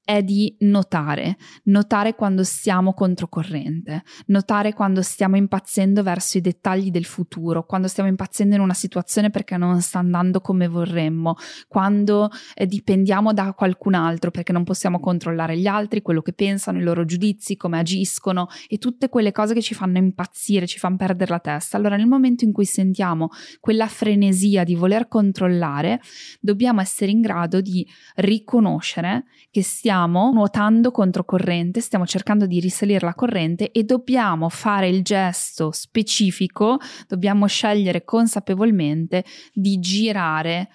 è 0.05 0.21
di 0.21 0.55
notare, 0.59 1.35
notare 1.63 2.13
quando 2.13 2.43
stiamo 2.43 2.93
controcorrente, 2.93 4.03
notare 4.27 4.71
quando 4.71 5.01
stiamo 5.01 5.35
impazzendo 5.35 6.03
verso 6.03 6.37
i 6.37 6.41
dettagli 6.41 6.91
del 6.91 7.05
futuro, 7.05 7.65
quando 7.65 7.87
stiamo 7.87 8.07
impazzendo 8.07 8.53
in 8.53 8.61
una 8.61 8.75
situazione 8.75 9.31
perché 9.31 9.57
non 9.57 9.81
sta 9.81 9.97
andando 9.97 10.41
come 10.41 10.67
vorremmo, 10.67 11.35
quando 11.67 12.29
eh, 12.53 12.67
dipendiamo 12.67 13.33
da 13.33 13.53
qualcun 13.53 13.95
altro 13.95 14.29
perché 14.29 14.53
non 14.53 14.63
possiamo 14.63 14.99
controllare 14.99 15.57
gli 15.57 15.65
altri, 15.65 16.03
quello 16.03 16.21
che 16.21 16.33
pensano, 16.33 16.77
i 16.77 16.83
loro 16.83 17.03
giudizi, 17.03 17.57
come 17.57 17.79
agiscono 17.79 18.47
e 18.67 18.77
tutte 18.77 19.09
quelle 19.09 19.31
cose 19.31 19.55
che 19.55 19.61
ci 19.63 19.73
fanno 19.73 19.97
impazzire, 19.97 20.67
ci 20.67 20.77
fanno 20.77 20.97
perdere 20.97 21.31
la 21.31 21.39
testa. 21.39 21.77
Allora 21.77 21.95
nel 21.95 22.05
momento 22.05 22.45
in 22.45 22.51
cui 22.51 22.65
sentiamo 22.65 23.29
quella 23.59 23.87
frenesia 23.87 24.63
di 24.63 24.75
voler 24.75 25.07
controllare, 25.07 25.99
dobbiamo 26.39 26.79
essere 26.79 27.09
in 27.09 27.21
grado 27.21 27.59
di 27.59 27.83
riconoscere 28.17 29.25
che 29.49 29.63
stiamo 29.63 29.93
stiamo 29.95 30.29
nuotando 30.33 30.91
controcorrente, 30.91 31.79
stiamo 31.79 32.05
cercando 32.05 32.45
di 32.45 32.59
risalire 32.59 33.05
la 33.05 33.13
corrente 33.13 33.71
e 33.71 33.85
dobbiamo 33.85 34.49
fare 34.49 34.89
il 34.89 35.03
gesto 35.03 35.71
specifico, 35.71 36.79
dobbiamo 37.07 37.45
scegliere 37.45 38.03
consapevolmente 38.03 39.23
di 39.53 39.79
girare 39.79 40.67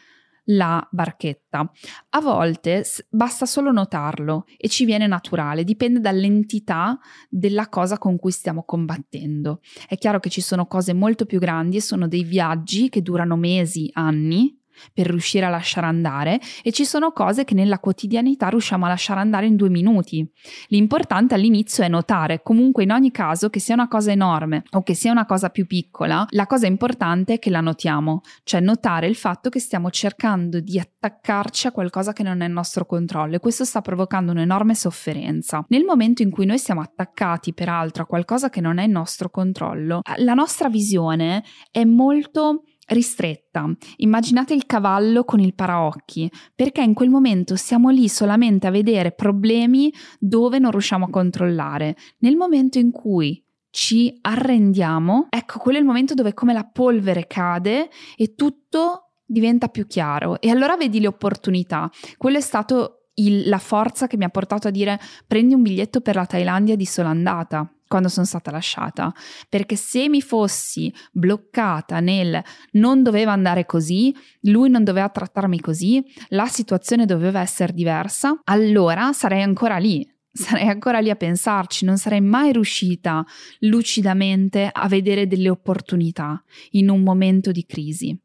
la 0.44 0.86
barchetta. 0.90 1.70
A 2.08 2.20
volte 2.22 2.82
basta 3.10 3.44
solo 3.44 3.70
notarlo 3.72 4.46
e 4.56 4.68
ci 4.68 4.86
viene 4.86 5.06
naturale, 5.06 5.64
dipende 5.64 6.00
dall'entità 6.00 6.98
della 7.28 7.68
cosa 7.68 7.98
con 7.98 8.16
cui 8.16 8.30
stiamo 8.30 8.64
combattendo. 8.64 9.60
È 9.86 9.98
chiaro 9.98 10.18
che 10.18 10.30
ci 10.30 10.40
sono 10.40 10.64
cose 10.64 10.94
molto 10.94 11.26
più 11.26 11.38
grandi 11.38 11.76
e 11.76 11.82
sono 11.82 12.08
dei 12.08 12.24
viaggi 12.24 12.88
che 12.88 13.02
durano 13.02 13.36
mesi, 13.36 13.90
anni, 13.92 14.59
per 14.92 15.06
riuscire 15.08 15.46
a 15.46 15.48
lasciare 15.48 15.86
andare 15.86 16.40
e 16.62 16.72
ci 16.72 16.84
sono 16.84 17.12
cose 17.12 17.44
che 17.44 17.54
nella 17.54 17.78
quotidianità 17.78 18.48
riusciamo 18.48 18.84
a 18.86 18.88
lasciare 18.88 19.20
andare 19.20 19.46
in 19.46 19.56
due 19.56 19.68
minuti. 19.68 20.28
L'importante 20.68 21.34
all'inizio 21.34 21.84
è 21.84 21.88
notare, 21.88 22.42
comunque 22.42 22.82
in 22.82 22.92
ogni 22.92 23.10
caso, 23.10 23.50
che 23.50 23.60
sia 23.60 23.74
una 23.74 23.88
cosa 23.88 24.10
enorme 24.10 24.62
o 24.70 24.82
che 24.82 24.94
sia 24.94 25.12
una 25.12 25.26
cosa 25.26 25.48
più 25.48 25.66
piccola, 25.66 26.26
la 26.30 26.46
cosa 26.46 26.66
importante 26.66 27.34
è 27.34 27.38
che 27.38 27.50
la 27.50 27.60
notiamo, 27.60 28.20
cioè 28.44 28.60
notare 28.60 29.06
il 29.06 29.16
fatto 29.16 29.48
che 29.48 29.60
stiamo 29.60 29.90
cercando 29.90 30.60
di 30.60 30.78
attaccarci 30.78 31.66
a 31.66 31.72
qualcosa 31.72 32.12
che 32.12 32.22
non 32.22 32.40
è 32.40 32.46
il 32.46 32.52
nostro 32.52 32.86
controllo 32.86 33.36
e 33.36 33.38
questo 33.38 33.64
sta 33.64 33.80
provocando 33.80 34.32
un'enorme 34.32 34.74
sofferenza. 34.74 35.64
Nel 35.68 35.84
momento 35.84 36.22
in 36.22 36.30
cui 36.30 36.46
noi 36.46 36.58
siamo 36.58 36.80
attaccati 36.80 37.52
peraltro 37.52 38.04
a 38.04 38.06
qualcosa 38.06 38.50
che 38.50 38.60
non 38.60 38.78
è 38.78 38.84
il 38.84 38.90
nostro 38.90 39.30
controllo, 39.30 40.00
la 40.16 40.34
nostra 40.34 40.68
visione 40.68 41.44
è 41.70 41.84
molto 41.84 42.64
ristretta. 42.90 43.70
Immaginate 43.96 44.54
il 44.54 44.66
cavallo 44.66 45.24
con 45.24 45.40
il 45.40 45.54
paraocchi, 45.54 46.30
perché 46.54 46.82
in 46.82 46.94
quel 46.94 47.10
momento 47.10 47.56
siamo 47.56 47.90
lì 47.90 48.08
solamente 48.08 48.66
a 48.66 48.70
vedere 48.70 49.12
problemi 49.12 49.92
dove 50.18 50.58
non 50.58 50.70
riusciamo 50.70 51.06
a 51.06 51.10
controllare. 51.10 51.96
Nel 52.18 52.36
momento 52.36 52.78
in 52.78 52.90
cui 52.90 53.42
ci 53.70 54.16
arrendiamo, 54.20 55.26
ecco, 55.30 55.58
quello 55.58 55.78
è 55.78 55.80
il 55.80 55.86
momento 55.86 56.14
dove 56.14 56.34
come 56.34 56.52
la 56.52 56.64
polvere 56.64 57.26
cade 57.26 57.88
e 58.16 58.34
tutto 58.34 59.12
diventa 59.24 59.68
più 59.68 59.86
chiaro 59.86 60.40
e 60.40 60.50
allora 60.50 60.76
vedi 60.76 61.00
le 61.00 61.06
opportunità. 61.06 61.88
Quello 62.16 62.38
è 62.38 62.40
stato 62.40 63.06
il, 63.14 63.48
la 63.48 63.58
forza 63.58 64.08
che 64.08 64.16
mi 64.16 64.24
ha 64.24 64.28
portato 64.28 64.66
a 64.66 64.72
dire 64.72 64.98
prendi 65.26 65.54
un 65.54 65.62
biglietto 65.62 66.00
per 66.00 66.16
la 66.16 66.26
Thailandia 66.26 66.74
di 66.74 66.84
sola 66.84 67.10
andata 67.10 67.72
quando 67.90 68.08
sono 68.08 68.24
stata 68.24 68.52
lasciata, 68.52 69.12
perché 69.48 69.74
se 69.74 70.08
mi 70.08 70.22
fossi 70.22 70.94
bloccata 71.10 71.98
nel 71.98 72.40
non 72.74 73.02
doveva 73.02 73.32
andare 73.32 73.66
così, 73.66 74.14
lui 74.42 74.70
non 74.70 74.84
doveva 74.84 75.08
trattarmi 75.08 75.58
così, 75.58 76.00
la 76.28 76.46
situazione 76.46 77.04
doveva 77.04 77.40
essere 77.40 77.72
diversa, 77.72 78.42
allora 78.44 79.12
sarei 79.12 79.42
ancora 79.42 79.78
lì, 79.78 80.08
sarei 80.32 80.68
ancora 80.68 81.00
lì 81.00 81.10
a 81.10 81.16
pensarci, 81.16 81.84
non 81.84 81.98
sarei 81.98 82.20
mai 82.20 82.52
riuscita 82.52 83.26
lucidamente 83.58 84.70
a 84.72 84.86
vedere 84.86 85.26
delle 85.26 85.50
opportunità 85.50 86.40
in 86.70 86.90
un 86.90 87.02
momento 87.02 87.50
di 87.50 87.66
crisi. 87.66 88.16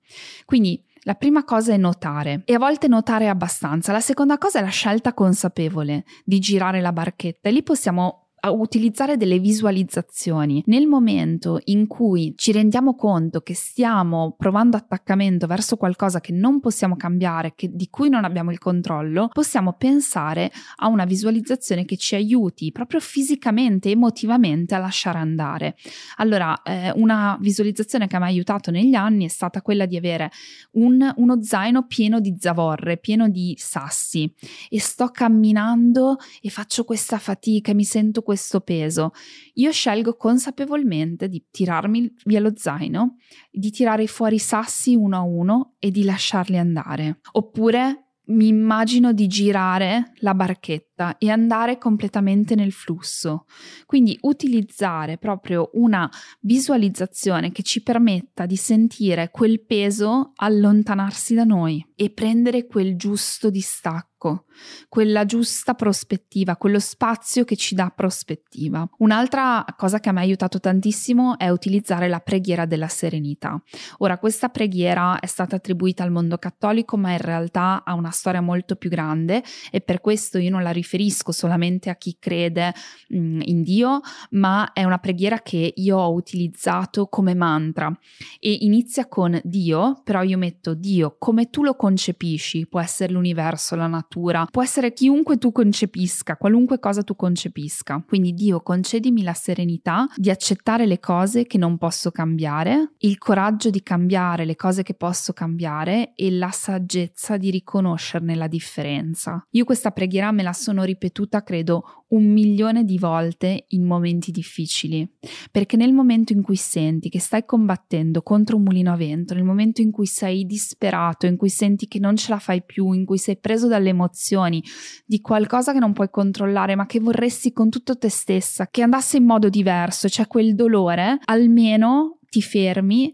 Quindi 0.45 0.79
la 1.05 1.15
prima 1.15 1.43
cosa 1.43 1.73
è 1.73 1.77
notare 1.77 2.43
e 2.45 2.53
a 2.53 2.59
volte 2.59 2.87
notare 2.87 3.29
abbastanza. 3.29 3.91
La 3.91 3.99
seconda 3.99 4.37
cosa 4.37 4.59
è 4.59 4.61
la 4.61 4.67
scelta 4.67 5.15
consapevole 5.15 6.05
di 6.23 6.37
girare 6.37 6.81
la 6.81 6.91
barchetta 6.91 7.49
e 7.49 7.51
lì 7.51 7.63
possiamo 7.63 8.24
utilizzare 8.51 9.17
delle 9.17 9.39
visualizzazioni. 9.39 10.63
Nel 10.67 10.87
momento 10.87 11.59
in 11.65 11.87
cui 11.87 12.33
ci 12.37 12.51
rendiamo 12.51 12.95
conto 12.95 13.41
che 13.41 13.53
stiamo 13.55 14.35
provando 14.37 14.77
attaccamento 14.77 15.47
verso 15.47 15.77
qualcosa 15.77 16.21
che 16.21 16.31
non 16.31 16.59
possiamo 16.59 16.95
cambiare, 16.95 17.53
che, 17.55 17.69
di 17.71 17.89
cui 17.89 18.09
non 18.09 18.23
abbiamo 18.23 18.51
il 18.51 18.59
controllo, 18.59 19.29
possiamo 19.29 19.73
pensare 19.73 20.51
a 20.77 20.87
una 20.87 21.05
visualizzazione 21.05 21.85
che 21.85 21.97
ci 21.97 22.15
aiuti 22.15 22.71
proprio 22.71 22.99
fisicamente, 22.99 23.89
emotivamente 23.89 24.75
a 24.75 24.79
lasciare 24.79 25.17
andare. 25.17 25.75
Allora, 26.17 26.61
eh, 26.61 26.91
una 26.95 27.37
visualizzazione 27.39 28.07
che 28.07 28.17
mi 28.17 28.23
ha 28.23 28.27
aiutato 28.27 28.71
negli 28.71 28.95
anni 28.95 29.25
è 29.25 29.29
stata 29.29 29.61
quella 29.61 29.85
di 29.85 29.97
avere 29.97 30.31
un, 30.73 31.11
uno 31.15 31.43
zaino 31.43 31.87
pieno 31.87 32.19
di 32.19 32.35
zavorre, 32.39 32.97
pieno 32.97 33.27
di 33.27 33.55
sassi 33.57 34.31
e 34.69 34.79
sto 34.79 35.09
camminando 35.09 36.17
e 36.41 36.49
faccio 36.49 36.83
questa 36.83 37.17
fatica 37.17 37.73
mi 37.73 37.83
sento 37.83 38.21
questo 38.21 38.34
questo 38.35 38.59
peso, 38.59 39.11
io 39.53 39.71
scelgo 39.71 40.17
consapevolmente 40.17 41.29
di 41.29 41.45
tirarmi 41.49 42.13
via 42.25 42.41
lo 42.41 42.51
zaino, 42.53 43.15
di 43.49 43.71
tirare 43.71 44.07
fuori 44.07 44.35
i 44.35 44.39
sassi 44.39 44.93
uno 44.93 45.15
a 45.15 45.21
uno 45.21 45.75
e 45.79 45.89
di 45.89 46.03
lasciarli 46.03 46.57
andare. 46.57 47.21
Oppure 47.31 48.01
mi 48.27 48.47
immagino 48.47 49.13
di 49.13 49.27
girare 49.27 50.11
la 50.17 50.33
barchetta 50.33 51.17
e 51.17 51.29
andare 51.29 51.77
completamente 51.77 52.55
nel 52.55 52.71
flusso. 52.71 53.45
Quindi 53.85 54.17
utilizzare 54.21 55.17
proprio 55.17 55.69
una 55.73 56.09
visualizzazione 56.41 57.51
che 57.51 57.63
ci 57.63 57.83
permetta 57.83 58.45
di 58.45 58.55
sentire 58.55 59.29
quel 59.29 59.63
peso 59.63 60.33
allontanarsi 60.35 61.35
da 61.35 61.43
noi 61.43 61.85
e 61.95 62.09
prendere 62.09 62.65
quel 62.65 62.97
giusto 62.97 63.49
distacco 63.49 64.14
ecco, 64.25 64.45
quella 64.89 65.25
giusta 65.25 65.73
prospettiva, 65.73 66.55
quello 66.57 66.79
spazio 66.79 67.43
che 67.43 67.55
ci 67.55 67.75
dà 67.75 67.91
prospettiva. 67.95 68.87
Un'altra 68.99 69.63
cosa 69.77 69.99
che 69.99 70.11
mi 70.11 70.19
ha 70.19 70.21
aiutato 70.21 70.59
tantissimo 70.59 71.37
è 71.37 71.49
utilizzare 71.49 72.07
la 72.07 72.19
preghiera 72.19 72.65
della 72.65 72.87
serenità. 72.87 73.61
Ora, 73.99 74.17
questa 74.17 74.49
preghiera 74.49 75.19
è 75.19 75.25
stata 75.25 75.57
attribuita 75.57 76.03
al 76.03 76.11
mondo 76.11 76.37
cattolico, 76.37 76.97
ma 76.97 77.11
in 77.11 77.19
realtà 77.19 77.83
ha 77.83 77.93
una 77.93 78.11
storia 78.11 78.41
molto 78.41 78.75
più 78.75 78.89
grande 78.89 79.43
e 79.71 79.81
per 79.81 80.01
questo 80.01 80.37
io 80.37 80.49
non 80.49 80.63
la 80.63 80.71
riferisco 80.71 81.31
solamente 81.31 81.89
a 81.89 81.95
chi 81.95 82.17
crede 82.19 82.73
mh, 83.09 83.17
mm, 83.17 83.39
in 83.43 83.63
Dio, 83.63 83.99
ma 84.31 84.71
è 84.73 84.83
una 84.83 84.97
preghiera 84.97 85.41
che 85.41 85.73
io 85.75 85.97
ho 85.97 86.13
utilizzato 86.13 87.07
come 87.07 87.35
mantra 87.35 87.91
e 88.39 88.57
inizia 88.61 89.07
con 89.07 89.39
Dio, 89.43 90.01
però 90.03 90.23
io 90.23 90.37
metto 90.37 90.73
Dio 90.73 91.15
come 91.19 91.49
tu 91.49 91.63
lo 91.63 91.75
concepisci, 91.75 92.67
può 92.67 92.79
essere 92.79 93.11
l'universo, 93.11 93.75
la 93.75 93.87
natura, 93.87 94.14
natura, 94.15 94.47
può 94.49 94.63
essere 94.63 94.93
chiunque 94.93 95.37
tu 95.37 95.51
concepisca, 95.51 96.37
qualunque 96.37 96.79
cosa 96.79 97.03
tu 97.03 97.15
concepisca. 97.15 98.03
Quindi 98.07 98.33
Dio 98.33 98.61
concedimi 98.61 99.23
la 99.23 99.33
serenità 99.33 100.07
di 100.15 100.29
accettare 100.29 100.85
le 100.85 100.99
cose 100.99 101.45
che 101.45 101.57
non 101.57 101.77
posso 101.77 102.11
cambiare, 102.11 102.93
il 102.99 103.17
coraggio 103.17 103.69
di 103.69 103.83
cambiare 103.83 104.45
le 104.45 104.55
cose 104.55 104.83
che 104.83 104.93
posso 104.93 105.33
cambiare 105.33 106.13
e 106.15 106.31
la 106.31 106.51
saggezza 106.51 107.37
di 107.37 107.49
riconoscerne 107.49 108.35
la 108.35 108.47
differenza. 108.47 109.45
Io 109.51 109.65
questa 109.65 109.91
preghiera 109.91 110.31
me 110.31 110.43
la 110.43 110.53
sono 110.53 110.83
ripetuta 110.83 111.43
credo 111.43 112.04
un 112.07 112.31
milione 112.31 112.83
di 112.83 112.97
volte 112.97 113.65
in 113.69 113.83
momenti 113.83 114.31
difficili, 114.31 115.09
perché 115.51 115.75
nel 115.75 115.93
momento 115.93 116.33
in 116.33 116.41
cui 116.41 116.55
senti 116.55 117.09
che 117.09 117.19
stai 117.19 117.45
combattendo 117.45 118.21
contro 118.21 118.57
un 118.57 118.63
mulino 118.63 118.91
a 118.91 118.95
vento, 118.95 119.33
nel 119.33 119.43
momento 119.43 119.81
in 119.81 119.91
cui 119.91 120.05
sei 120.05 120.45
disperato, 120.45 121.25
in 121.25 121.35
cui 121.37 121.49
senti 121.49 121.87
che 121.87 121.99
non 121.99 122.15
ce 122.15 122.29
la 122.29 122.39
fai 122.39 122.63
più, 122.63 122.91
in 122.91 123.05
cui 123.05 123.17
sei 123.17 123.37
preso 123.37 123.67
dalle 123.67 123.89
emozioni, 123.89 124.63
di 125.05 125.19
qualcosa 125.19 125.73
che 125.73 125.79
non 125.79 125.93
puoi 125.93 126.09
controllare, 126.09 126.75
ma 126.75 126.85
che 126.85 126.99
vorresti 126.99 127.51
con 127.51 127.69
tutto 127.69 127.97
te 127.97 128.09
stessa, 128.09 128.67
che 128.67 128.83
andasse 128.83 129.17
in 129.17 129.25
modo 129.25 129.49
diverso, 129.49 130.07
cioè 130.07 130.27
quel 130.27 130.53
dolore, 130.53 131.17
almeno 131.25 132.19
ti 132.29 132.41
fermi 132.41 133.13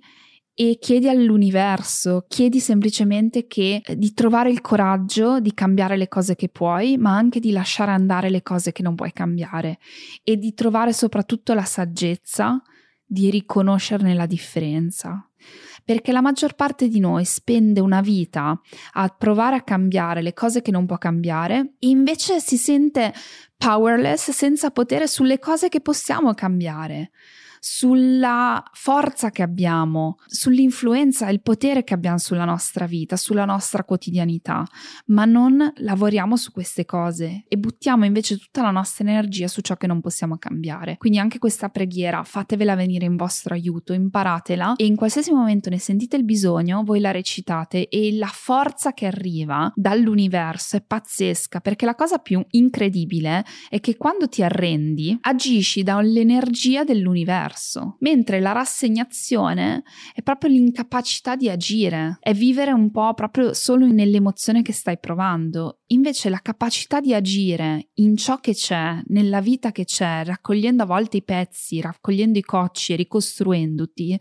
e 0.53 0.77
chiedi 0.79 1.07
all'universo, 1.07 2.25
chiedi 2.27 2.59
semplicemente 2.59 3.47
che, 3.47 3.81
eh, 3.83 3.97
di 3.97 4.13
trovare 4.13 4.49
il 4.49 4.61
coraggio 4.61 5.39
di 5.39 5.53
cambiare 5.53 5.95
le 5.97 6.07
cose 6.07 6.35
che 6.35 6.49
puoi, 6.49 6.97
ma 6.97 7.15
anche 7.15 7.39
di 7.39 7.51
lasciare 7.51 7.91
andare 7.91 8.29
le 8.29 8.41
cose 8.41 8.71
che 8.71 8.81
non 8.81 8.95
puoi 8.95 9.13
cambiare 9.13 9.79
e 10.23 10.37
di 10.37 10.53
trovare 10.53 10.93
soprattutto 10.93 11.53
la 11.53 11.63
saggezza 11.63 12.61
di 13.05 13.29
riconoscerne 13.29 14.13
la 14.13 14.25
differenza. 14.25 15.25
Perché 15.83 16.11
la 16.11 16.21
maggior 16.21 16.53
parte 16.53 16.87
di 16.87 16.99
noi 16.99 17.25
spende 17.25 17.79
una 17.79 18.01
vita 18.01 18.59
a 18.93 19.07
provare 19.09 19.55
a 19.55 19.63
cambiare 19.63 20.21
le 20.21 20.33
cose 20.33 20.61
che 20.61 20.69
non 20.69 20.85
può 20.85 20.97
cambiare 20.97 21.73
e 21.79 21.87
invece 21.87 22.39
si 22.39 22.57
sente 22.57 23.11
powerless 23.57 24.29
senza 24.29 24.69
potere 24.69 25.07
sulle 25.07 25.39
cose 25.39 25.69
che 25.69 25.81
possiamo 25.81 26.33
cambiare 26.33 27.11
sulla 27.63 28.63
forza 28.73 29.29
che 29.29 29.43
abbiamo, 29.43 30.17
sull'influenza 30.25 31.27
e 31.27 31.31
il 31.31 31.41
potere 31.43 31.83
che 31.83 31.93
abbiamo 31.93 32.17
sulla 32.17 32.43
nostra 32.43 32.87
vita, 32.87 33.15
sulla 33.15 33.45
nostra 33.45 33.83
quotidianità, 33.83 34.65
ma 35.07 35.25
non 35.25 35.71
lavoriamo 35.75 36.35
su 36.37 36.51
queste 36.51 36.85
cose 36.85 37.43
e 37.47 37.57
buttiamo 37.57 38.03
invece 38.03 38.37
tutta 38.37 38.63
la 38.63 38.71
nostra 38.71 39.07
energia 39.07 39.47
su 39.47 39.61
ciò 39.61 39.75
che 39.75 39.85
non 39.85 40.01
possiamo 40.01 40.37
cambiare. 40.37 40.97
Quindi 40.97 41.19
anche 41.19 41.37
questa 41.37 41.69
preghiera 41.69 42.23
fatevela 42.23 42.75
venire 42.75 43.05
in 43.05 43.15
vostro 43.15 43.53
aiuto, 43.53 43.93
imparatela 43.93 44.73
e 44.75 44.85
in 44.85 44.95
qualsiasi 44.95 45.31
momento 45.31 45.69
ne 45.69 45.77
sentite 45.77 46.15
il 46.15 46.23
bisogno, 46.23 46.81
voi 46.83 46.99
la 46.99 47.11
recitate 47.11 47.89
e 47.89 48.11
la 48.15 48.31
forza 48.33 48.93
che 48.93 49.05
arriva 49.05 49.71
dall'universo 49.75 50.77
è 50.77 50.81
pazzesca 50.81 51.59
perché 51.59 51.85
la 51.85 51.93
cosa 51.93 52.17
più 52.17 52.43
incredibile 52.49 53.45
è 53.69 53.79
che 53.79 53.97
quando 53.97 54.27
ti 54.27 54.41
arrendi 54.41 55.19
agisci 55.21 55.83
dall'energia 55.83 56.83
dell'universo, 56.83 57.49
mentre 57.99 58.39
la 58.39 58.51
rassegnazione 58.51 59.83
è 60.13 60.21
proprio 60.21 60.49
l'incapacità 60.51 61.35
di 61.35 61.49
agire, 61.49 62.17
è 62.19 62.33
vivere 62.33 62.71
un 62.71 62.91
po' 62.91 63.13
proprio 63.13 63.53
solo 63.53 63.85
nell'emozione 63.87 64.61
che 64.61 64.73
stai 64.73 64.99
provando. 64.99 65.81
Invece 65.87 66.29
la 66.29 66.39
capacità 66.39 66.99
di 66.99 67.13
agire 67.13 67.89
in 67.95 68.15
ciò 68.17 68.39
che 68.39 68.53
c'è, 68.53 69.01
nella 69.07 69.41
vita 69.41 69.71
che 69.71 69.85
c'è, 69.85 70.23
raccogliendo 70.23 70.83
a 70.83 70.85
volte 70.85 71.17
i 71.17 71.23
pezzi, 71.23 71.81
raccogliendo 71.81 72.37
i 72.37 72.43
cocci 72.43 72.93
e 72.93 72.97
ricostruendoti, 72.97 74.19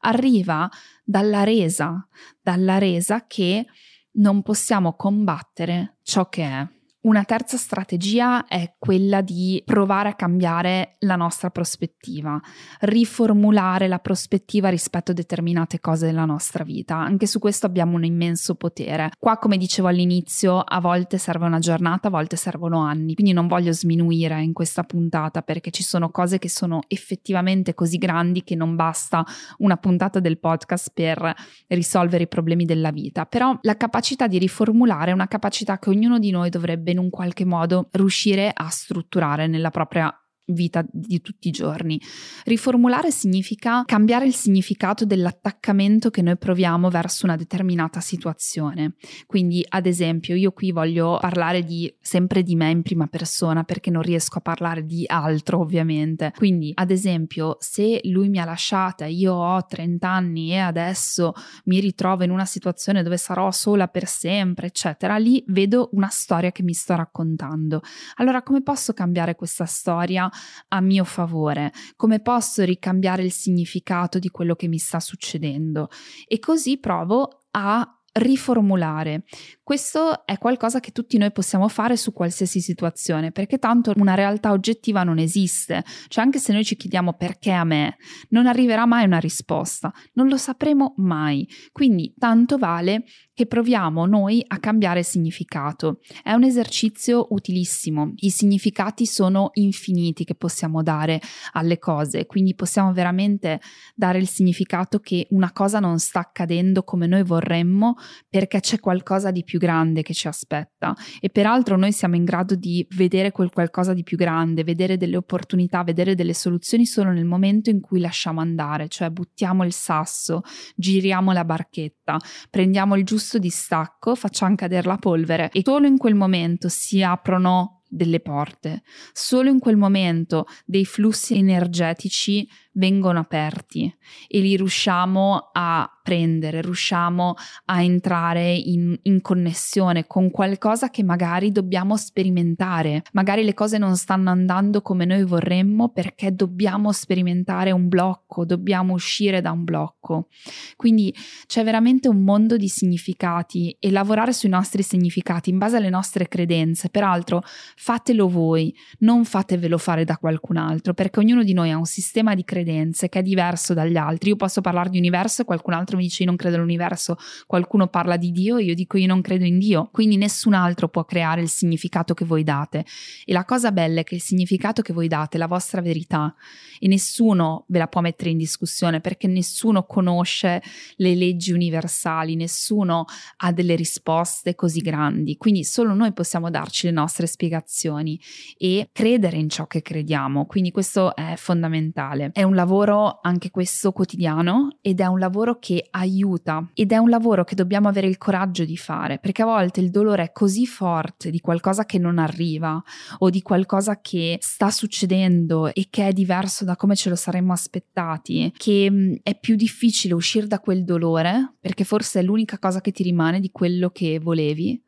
arriva 0.00 0.68
dalla 1.04 1.44
resa, 1.44 2.06
dalla 2.40 2.78
resa 2.78 3.26
che 3.26 3.66
non 4.12 4.42
possiamo 4.42 4.94
combattere 4.94 5.98
ciò 6.02 6.28
che 6.28 6.42
è. 6.44 6.77
Una 7.08 7.24
terza 7.24 7.56
strategia 7.56 8.46
è 8.46 8.74
quella 8.78 9.22
di 9.22 9.62
provare 9.64 10.10
a 10.10 10.14
cambiare 10.14 10.96
la 10.98 11.16
nostra 11.16 11.48
prospettiva, 11.48 12.38
riformulare 12.80 13.88
la 13.88 13.98
prospettiva 13.98 14.68
rispetto 14.68 15.12
a 15.12 15.14
determinate 15.14 15.80
cose 15.80 16.04
della 16.04 16.26
nostra 16.26 16.64
vita. 16.64 16.96
Anche 16.96 17.26
su 17.26 17.38
questo 17.38 17.64
abbiamo 17.64 17.96
un 17.96 18.04
immenso 18.04 18.56
potere. 18.56 19.10
Qua, 19.18 19.38
come 19.38 19.56
dicevo 19.56 19.88
all'inizio, 19.88 20.58
a 20.58 20.80
volte 20.80 21.16
serve 21.16 21.46
una 21.46 21.60
giornata, 21.60 22.08
a 22.08 22.10
volte 22.10 22.36
servono 22.36 22.80
anni, 22.80 23.14
quindi 23.14 23.32
non 23.32 23.46
voglio 23.46 23.72
sminuire 23.72 24.42
in 24.42 24.52
questa 24.52 24.82
puntata 24.82 25.40
perché 25.40 25.70
ci 25.70 25.82
sono 25.82 26.10
cose 26.10 26.36
che 26.36 26.50
sono 26.50 26.80
effettivamente 26.88 27.72
così 27.72 27.96
grandi 27.96 28.44
che 28.44 28.54
non 28.54 28.76
basta 28.76 29.24
una 29.60 29.78
puntata 29.78 30.20
del 30.20 30.38
podcast 30.38 30.90
per 30.92 31.34
risolvere 31.68 32.24
i 32.24 32.28
problemi 32.28 32.66
della 32.66 32.90
vita. 32.90 33.24
Però 33.24 33.58
la 33.62 33.78
capacità 33.78 34.26
di 34.26 34.36
riformulare 34.36 35.12
è 35.12 35.14
una 35.14 35.26
capacità 35.26 35.78
che 35.78 35.88
ognuno 35.88 36.18
di 36.18 36.30
noi 36.30 36.50
dovrebbe 36.50 36.96
in 36.98 37.04
un 37.04 37.10
qualche 37.10 37.44
modo 37.44 37.88
riuscire 37.92 38.50
a 38.52 38.68
strutturare 38.68 39.46
nella 39.46 39.70
propria 39.70 40.12
vita 40.48 40.84
di 40.90 41.20
tutti 41.20 41.48
i 41.48 41.50
giorni. 41.50 42.00
Riformulare 42.44 43.10
significa 43.10 43.82
cambiare 43.84 44.26
il 44.26 44.34
significato 44.34 45.04
dell'attaccamento 45.04 46.10
che 46.10 46.22
noi 46.22 46.36
proviamo 46.36 46.88
verso 46.90 47.26
una 47.26 47.36
determinata 47.36 48.00
situazione. 48.00 48.94
Quindi, 49.26 49.64
ad 49.68 49.86
esempio, 49.86 50.34
io 50.34 50.52
qui 50.52 50.70
voglio 50.70 51.18
parlare 51.20 51.64
di 51.64 51.92
sempre 52.00 52.42
di 52.42 52.54
me 52.54 52.70
in 52.70 52.82
prima 52.82 53.06
persona 53.06 53.64
perché 53.64 53.90
non 53.90 54.02
riesco 54.02 54.38
a 54.38 54.42
parlare 54.42 54.84
di 54.84 55.04
altro, 55.06 55.60
ovviamente. 55.60 56.32
Quindi, 56.36 56.72
ad 56.74 56.90
esempio, 56.90 57.56
se 57.60 58.00
lui 58.04 58.28
mi 58.28 58.38
ha 58.38 58.44
lasciata, 58.44 59.06
io 59.06 59.34
ho 59.34 59.64
30 59.64 60.08
anni 60.08 60.52
e 60.52 60.58
adesso 60.58 61.32
mi 61.64 61.80
ritrovo 61.80 62.24
in 62.24 62.30
una 62.30 62.44
situazione 62.44 63.02
dove 63.02 63.16
sarò 63.16 63.50
sola 63.50 63.88
per 63.88 64.06
sempre, 64.06 64.66
eccetera, 64.68 65.16
lì 65.16 65.42
vedo 65.48 65.90
una 65.92 66.08
storia 66.08 66.50
che 66.52 66.62
mi 66.62 66.72
sto 66.72 66.94
raccontando. 66.94 67.82
Allora, 68.16 68.42
come 68.42 68.62
posso 68.62 68.92
cambiare 68.92 69.34
questa 69.34 69.66
storia 69.66 70.30
a 70.68 70.80
mio 70.80 71.04
favore, 71.04 71.72
come 71.96 72.20
posso 72.20 72.64
ricambiare 72.64 73.22
il 73.22 73.32
significato 73.32 74.18
di 74.18 74.28
quello 74.28 74.54
che 74.54 74.68
mi 74.68 74.78
sta 74.78 75.00
succedendo? 75.00 75.88
E 76.26 76.38
così 76.38 76.78
provo 76.78 77.46
a 77.52 77.97
riformulare. 78.18 79.24
Questo 79.62 80.26
è 80.26 80.38
qualcosa 80.38 80.80
che 80.80 80.92
tutti 80.92 81.18
noi 81.18 81.30
possiamo 81.30 81.68
fare 81.68 81.96
su 81.96 82.12
qualsiasi 82.12 82.60
situazione, 82.60 83.32
perché 83.32 83.58
tanto 83.58 83.92
una 83.96 84.14
realtà 84.14 84.52
oggettiva 84.52 85.02
non 85.02 85.18
esiste. 85.18 85.84
Cioè 86.08 86.24
anche 86.24 86.38
se 86.38 86.52
noi 86.52 86.64
ci 86.64 86.76
chiediamo 86.76 87.14
perché 87.14 87.52
a 87.52 87.64
me, 87.64 87.96
non 88.30 88.46
arriverà 88.46 88.86
mai 88.86 89.04
una 89.04 89.18
risposta, 89.18 89.92
non 90.14 90.28
lo 90.28 90.36
sapremo 90.36 90.94
mai. 90.96 91.46
Quindi 91.72 92.14
tanto 92.18 92.56
vale 92.56 93.04
che 93.34 93.46
proviamo 93.46 94.06
noi 94.06 94.42
a 94.46 94.58
cambiare 94.58 95.02
significato. 95.02 96.00
È 96.22 96.32
un 96.32 96.42
esercizio 96.42 97.28
utilissimo. 97.30 98.12
I 98.16 98.30
significati 98.30 99.06
sono 99.06 99.50
infiniti 99.54 100.24
che 100.24 100.34
possiamo 100.34 100.82
dare 100.82 101.20
alle 101.52 101.78
cose, 101.78 102.26
quindi 102.26 102.54
possiamo 102.54 102.92
veramente 102.92 103.60
dare 103.94 104.18
il 104.18 104.28
significato 104.28 104.98
che 104.98 105.26
una 105.30 105.52
cosa 105.52 105.78
non 105.78 105.98
sta 105.98 106.18
accadendo 106.18 106.82
come 106.82 107.06
noi 107.06 107.22
vorremmo 107.22 107.94
perché 108.28 108.60
c'è 108.60 108.80
qualcosa 108.80 109.30
di 109.30 109.44
più 109.44 109.58
grande 109.58 110.02
che 110.02 110.14
ci 110.14 110.28
aspetta. 110.28 110.94
E 111.20 111.30
peraltro 111.30 111.76
noi 111.76 111.92
siamo 111.92 112.16
in 112.16 112.24
grado 112.24 112.54
di 112.54 112.86
vedere 112.96 113.30
quel 113.30 113.50
qualcosa 113.50 113.92
di 113.92 114.02
più 114.02 114.16
grande, 114.16 114.64
vedere 114.64 114.96
delle 114.96 115.16
opportunità, 115.16 115.82
vedere 115.82 116.14
delle 116.14 116.34
soluzioni 116.34 116.86
solo 116.86 117.10
nel 117.10 117.24
momento 117.24 117.70
in 117.70 117.80
cui 117.80 118.00
lasciamo 118.00 118.40
andare, 118.40 118.88
cioè 118.88 119.10
buttiamo 119.10 119.64
il 119.64 119.72
sasso, 119.72 120.42
giriamo 120.76 121.32
la 121.32 121.44
barchetta, 121.44 122.18
prendiamo 122.50 122.96
il 122.96 123.04
giusto 123.04 123.38
distacco, 123.38 124.14
facciamo 124.14 124.54
cadere 124.54 124.86
la 124.86 124.96
polvere 124.96 125.50
e 125.52 125.62
solo 125.64 125.86
in 125.86 125.96
quel 125.96 126.14
momento 126.14 126.68
si 126.68 127.02
aprono 127.02 127.78
delle 127.88 128.20
porte, 128.20 128.82
solo 129.12 129.48
in 129.48 129.58
quel 129.58 129.76
momento 129.76 130.46
dei 130.64 130.84
flussi 130.84 131.36
energetici 131.36 132.46
vengono 132.78 133.18
aperti 133.18 133.92
e 134.26 134.40
li 134.40 134.56
riusciamo 134.56 135.50
a 135.52 135.90
prendere, 136.02 136.62
riusciamo 136.62 137.34
a 137.66 137.82
entrare 137.82 138.54
in, 138.54 138.98
in, 139.02 139.20
connessione 139.20 140.06
con 140.06 140.30
qualcosa 140.30 140.88
che 140.88 141.02
magari 141.02 141.52
dobbiamo 141.52 141.98
sperimentare. 141.98 143.02
Magari 143.12 143.44
le 143.44 143.52
cose 143.52 143.76
non 143.76 143.94
stanno 143.96 144.30
andando 144.30 144.80
come 144.80 145.04
noi 145.04 145.24
vorremmo 145.24 145.90
perché 145.90 146.34
dobbiamo 146.34 146.92
sperimentare 146.92 147.72
un 147.72 147.88
blocco, 147.88 148.46
dobbiamo 148.46 148.94
uscire 148.94 149.42
da 149.42 149.50
un 149.50 149.64
blocco. 149.64 150.28
Quindi 150.76 151.14
c'è 151.46 151.62
veramente 151.62 152.08
un 152.08 152.22
mondo 152.22 152.56
di 152.56 152.68
significati 152.68 153.76
e 153.78 153.90
lavorare 153.90 154.32
sui 154.32 154.48
nostri 154.48 154.82
significati 154.82 155.50
in 155.50 155.58
base 155.58 155.76
alle 155.76 155.90
nostre 155.90 156.26
credenze. 156.26 156.88
Peraltro 156.88 157.42
fatelo 157.76 158.28
voi, 158.28 158.74
non 159.00 159.26
fatevelo 159.26 159.76
fare 159.76 160.04
da 160.04 160.16
qualcun 160.16 160.56
altro 160.56 160.94
perché 160.94 161.18
ognuno 161.18 161.42
di 161.42 161.52
noi 161.52 161.70
ha 161.70 161.76
un 161.76 161.84
sistema 161.84 162.34
di 162.34 162.44
credenze 162.44 162.67
credenze 162.68 163.08
che 163.08 163.20
è 163.20 163.22
diverso 163.22 163.72
dagli 163.72 163.96
altri. 163.96 164.30
Io 164.30 164.36
posso 164.36 164.60
parlare 164.60 164.90
di 164.90 164.98
universo 164.98 165.44
qualcun 165.44 165.72
altro 165.72 165.96
mi 165.96 166.02
dice 166.02 166.22
io 166.22 166.28
non 166.28 166.36
credo 166.36 166.56
all'universo, 166.56 167.16
qualcuno 167.46 167.88
parla 167.88 168.16
di 168.16 168.30
Dio 168.30 168.58
io 168.58 168.74
dico 168.74 168.98
io 168.98 169.06
non 169.06 169.22
credo 169.22 169.44
in 169.44 169.58
Dio. 169.58 169.88
Quindi 169.90 170.16
nessun 170.16 170.52
altro 170.52 170.88
può 170.88 171.04
creare 171.04 171.40
il 171.40 171.48
significato 171.48 172.12
che 172.14 172.24
voi 172.24 172.44
date. 172.44 172.84
E 173.24 173.32
la 173.32 173.44
cosa 173.44 173.72
bella 173.72 174.00
è 174.00 174.04
che 174.04 174.16
il 174.16 174.20
significato 174.20 174.82
che 174.82 174.92
voi 174.92 175.08
date 175.08 175.36
è 175.36 175.38
la 175.40 175.46
vostra 175.46 175.80
verità 175.80 176.34
e 176.78 176.86
nessuno 176.88 177.64
ve 177.68 177.78
la 177.78 177.86
può 177.86 178.00
mettere 178.00 178.30
in 178.30 178.36
discussione 178.38 179.00
perché 179.00 179.26
nessuno 179.26 179.84
conosce 179.84 180.62
le 180.96 181.14
leggi 181.14 181.52
universali, 181.52 182.36
nessuno 182.36 183.04
ha 183.38 183.52
delle 183.52 183.74
risposte 183.74 184.54
così 184.54 184.80
grandi. 184.80 185.36
Quindi 185.36 185.64
solo 185.64 185.94
noi 185.94 186.12
possiamo 186.12 186.50
darci 186.50 186.86
le 186.86 186.92
nostre 186.92 187.26
spiegazioni 187.26 188.20
e 188.56 188.90
credere 188.92 189.36
in 189.36 189.48
ciò 189.48 189.66
che 189.66 189.82
crediamo. 189.82 190.46
Quindi 190.46 190.70
questo 190.70 191.14
è 191.16 191.34
fondamentale. 191.36 192.30
È 192.32 192.42
un 192.48 192.54
lavoro 192.54 193.20
anche 193.22 193.50
questo 193.50 193.92
quotidiano 193.92 194.78
ed 194.80 195.00
è 195.00 195.06
un 195.06 195.18
lavoro 195.18 195.58
che 195.58 195.86
aiuta 195.90 196.68
ed 196.74 196.92
è 196.92 196.96
un 196.96 197.08
lavoro 197.08 197.44
che 197.44 197.54
dobbiamo 197.54 197.88
avere 197.88 198.08
il 198.08 198.18
coraggio 198.18 198.64
di 198.64 198.76
fare 198.76 199.18
perché 199.18 199.42
a 199.42 199.46
volte 199.46 199.80
il 199.80 199.90
dolore 199.90 200.24
è 200.24 200.32
così 200.32 200.66
forte 200.66 201.30
di 201.30 201.40
qualcosa 201.40 201.84
che 201.84 201.98
non 201.98 202.18
arriva 202.18 202.82
o 203.18 203.30
di 203.30 203.42
qualcosa 203.42 204.00
che 204.00 204.38
sta 204.40 204.70
succedendo 204.70 205.72
e 205.72 205.86
che 205.90 206.08
è 206.08 206.12
diverso 206.12 206.64
da 206.64 206.74
come 206.74 206.96
ce 206.96 207.10
lo 207.10 207.16
saremmo 207.16 207.52
aspettati 207.52 208.52
che 208.56 208.88
mm, 208.90 209.14
è 209.22 209.38
più 209.38 209.54
difficile 209.54 210.14
uscire 210.14 210.46
da 210.46 210.58
quel 210.58 210.84
dolore 210.84 211.54
perché 211.60 211.84
forse 211.84 212.20
è 212.20 212.22
l'unica 212.22 212.58
cosa 212.58 212.80
che 212.80 212.90
ti 212.90 213.02
rimane 213.02 213.40
di 213.40 213.50
quello 213.50 213.90
che 213.90 214.18
volevi 214.18 214.82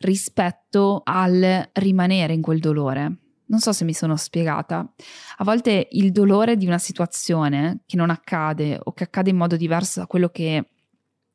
rispetto 0.00 1.00
al 1.04 1.70
rimanere 1.72 2.34
in 2.34 2.42
quel 2.42 2.58
dolore. 2.58 3.23
Non 3.46 3.60
so 3.60 3.72
se 3.72 3.84
mi 3.84 3.92
sono 3.92 4.16
spiegata. 4.16 4.90
A 5.38 5.44
volte 5.44 5.88
il 5.92 6.12
dolore 6.12 6.56
di 6.56 6.66
una 6.66 6.78
situazione 6.78 7.80
che 7.86 7.96
non 7.96 8.10
accade 8.10 8.78
o 8.82 8.92
che 8.92 9.04
accade 9.04 9.30
in 9.30 9.36
modo 9.36 9.56
diverso 9.56 10.00
da 10.00 10.06
quello 10.06 10.28
che 10.28 10.68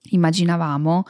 immaginavamo 0.02 1.04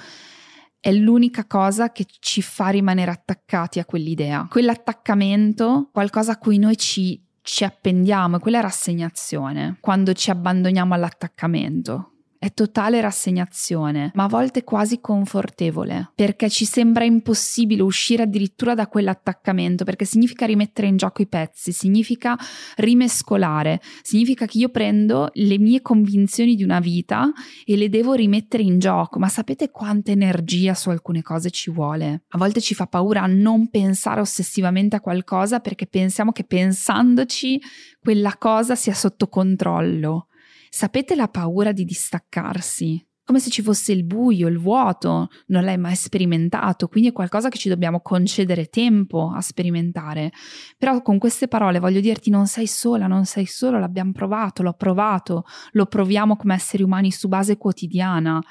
è 0.80 0.92
l'unica 0.92 1.46
cosa 1.46 1.92
che 1.92 2.06
ci 2.20 2.42
fa 2.42 2.70
rimanere 2.70 3.12
attaccati 3.12 3.80
a 3.80 3.86
quell'idea. 3.86 4.48
Quell'attaccamento, 4.50 5.90
qualcosa 5.92 6.34
a 6.34 6.38
cui 6.38 6.58
noi 6.58 6.78
ci, 6.78 7.22
ci 7.42 7.64
appendiamo, 7.64 8.38
è 8.38 8.40
quella 8.40 8.62
rassegnazione, 8.62 9.78
quando 9.82 10.14
ci 10.14 10.30
abbandoniamo 10.30 10.94
all'attaccamento. 10.94 12.19
È 12.39 12.54
totale 12.54 13.02
rassegnazione, 13.02 14.12
ma 14.15 14.23
a 14.23 14.30
volte 14.30 14.63
quasi 14.63 15.02
confortevole, 15.02 16.13
perché 16.15 16.49
ci 16.49 16.63
sembra 16.63 17.04
impossibile 17.04 17.82
uscire 17.82 18.23
addirittura 18.23 18.73
da 18.75 18.88
quell'attaccamento, 18.88 19.84
perché 19.84 20.06
significa 20.06 20.45
rimettere 20.45 20.88
in 20.88 20.95
gioco 20.95 21.21
i 21.21 21.28
pezzi, 21.28 21.73
significa 21.73 22.38
rimescolare, 22.78 23.82
significa 24.02 24.45
che 24.45 24.58
io 24.58 24.69
prendo 24.69 25.30
le 25.34 25.60
mie 25.60 25.82
convinzioni 25.82 26.56
di 26.56 26.63
una 26.63 26.80
vita 26.80 27.30
e 27.65 27.75
le 27.75 27.89
devo 27.89 28.13
rimettere 28.13 28.63
in 28.63 28.80
gioco, 28.80 29.19
ma 29.19 29.28
sapete 29.28 29.69
quanta 29.69 30.12
energia 30.12 30.73
su 30.75 30.89
alcune 30.89 31.21
cose 31.21 31.49
ci 31.49 31.69
vuole? 31.69 32.23
A 32.30 32.38
volte 32.38 32.62
ci 32.62 32.73
fa 32.73 32.88
paura 32.88 33.25
non 33.25 33.69
pensare 33.69 34.21
ossessivamente 34.21 34.95
a 34.95 35.02
qualcosa 35.02 35.60
perché 35.60 35.88
pensiamo 35.88 36.32
che 36.32 36.45
pensandoci 36.45 37.60
quella 37.99 38.38
cosa 38.38 38.75
sia 38.75 38.93
sotto 38.93 39.28
controllo 39.28 40.29
Sapete 40.70 41.16
la 41.16 41.28
paura 41.28 41.72
di 41.72 41.84
distaccarsi? 41.84 43.04
Come 43.24 43.42
se 43.42 43.52
ci 43.52 43.62
fosse 43.62 43.92
il 43.92 44.06
buio, 44.06 44.48
il 44.48 44.58
vuoto, 44.58 45.30
non 45.48 45.64
l'hai 45.64 45.78
mai 45.78 45.96
sperimentato, 45.96 46.88
quindi 46.88 47.10
è 47.10 47.12
qualcosa 47.12 47.50
che 47.50 47.60
ci 47.60 47.70
dobbiamo 47.70 48.02
concedere 48.02 48.70
tempo 48.70 49.32
a 49.32 49.42
sperimentare. 49.42 50.32
Però 50.78 51.02
con 51.04 51.20
queste 51.20 51.48
parole 51.48 51.78
voglio 51.78 52.00
dirti 52.00 52.32
non 52.32 52.48
sei 52.48 52.66
sola, 52.66 53.06
non 53.06 53.26
sei 53.26 53.46
solo, 53.46 53.78
l'abbiamo 53.78 54.14
provato, 54.14 54.64
l'ho 54.64 54.74
provato, 54.74 55.44
lo 55.74 55.86
proviamo 55.86 56.38
come 56.38 56.56
esseri 56.56 56.82
umani 56.82 57.12
su 57.12 57.28
base 57.28 57.58
quotidiana. 57.58 58.42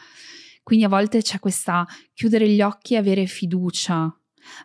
Quindi 0.63 0.85
a 0.85 0.89
volte 0.89 1.23
c'è 1.23 1.41
questa 1.41 1.85
chiudere 2.13 2.49
gli 2.49 2.63
occhi 2.63 2.95
e 2.95 2.99
avere 2.99 3.27
fiducia, 3.27 4.13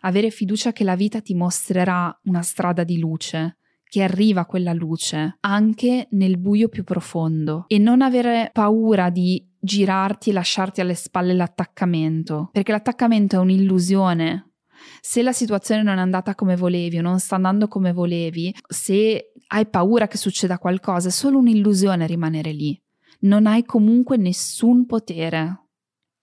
avere 0.02 0.30
fiducia 0.30 0.72
che 0.72 0.84
la 0.84 0.94
vita 0.94 1.20
ti 1.20 1.34
mostrerà 1.34 2.16
una 2.24 2.42
strada 2.42 2.84
di 2.84 2.98
luce 2.98 3.58
che 3.94 4.02
arriva 4.02 4.44
quella 4.44 4.72
luce 4.72 5.36
anche 5.38 6.08
nel 6.10 6.36
buio 6.36 6.68
più 6.68 6.82
profondo 6.82 7.66
e 7.68 7.78
non 7.78 8.02
avere 8.02 8.50
paura 8.52 9.08
di 9.08 9.40
girarti 9.56 10.30
e 10.30 10.32
lasciarti 10.32 10.80
alle 10.80 10.96
spalle 10.96 11.32
l'attaccamento, 11.32 12.48
perché 12.50 12.72
l'attaccamento 12.72 13.36
è 13.36 13.38
un'illusione. 13.38 14.54
Se 15.00 15.22
la 15.22 15.32
situazione 15.32 15.84
non 15.84 15.98
è 15.98 16.00
andata 16.00 16.34
come 16.34 16.56
volevi 16.56 16.98
o 16.98 17.02
non 17.02 17.20
sta 17.20 17.36
andando 17.36 17.68
come 17.68 17.92
volevi, 17.92 18.52
se 18.66 19.30
hai 19.46 19.66
paura 19.68 20.08
che 20.08 20.16
succeda 20.16 20.58
qualcosa, 20.58 21.06
è 21.06 21.12
solo 21.12 21.38
un'illusione 21.38 22.04
rimanere 22.08 22.50
lì. 22.50 22.76
Non 23.20 23.46
hai 23.46 23.64
comunque 23.64 24.16
nessun 24.16 24.86
potere. 24.86 25.66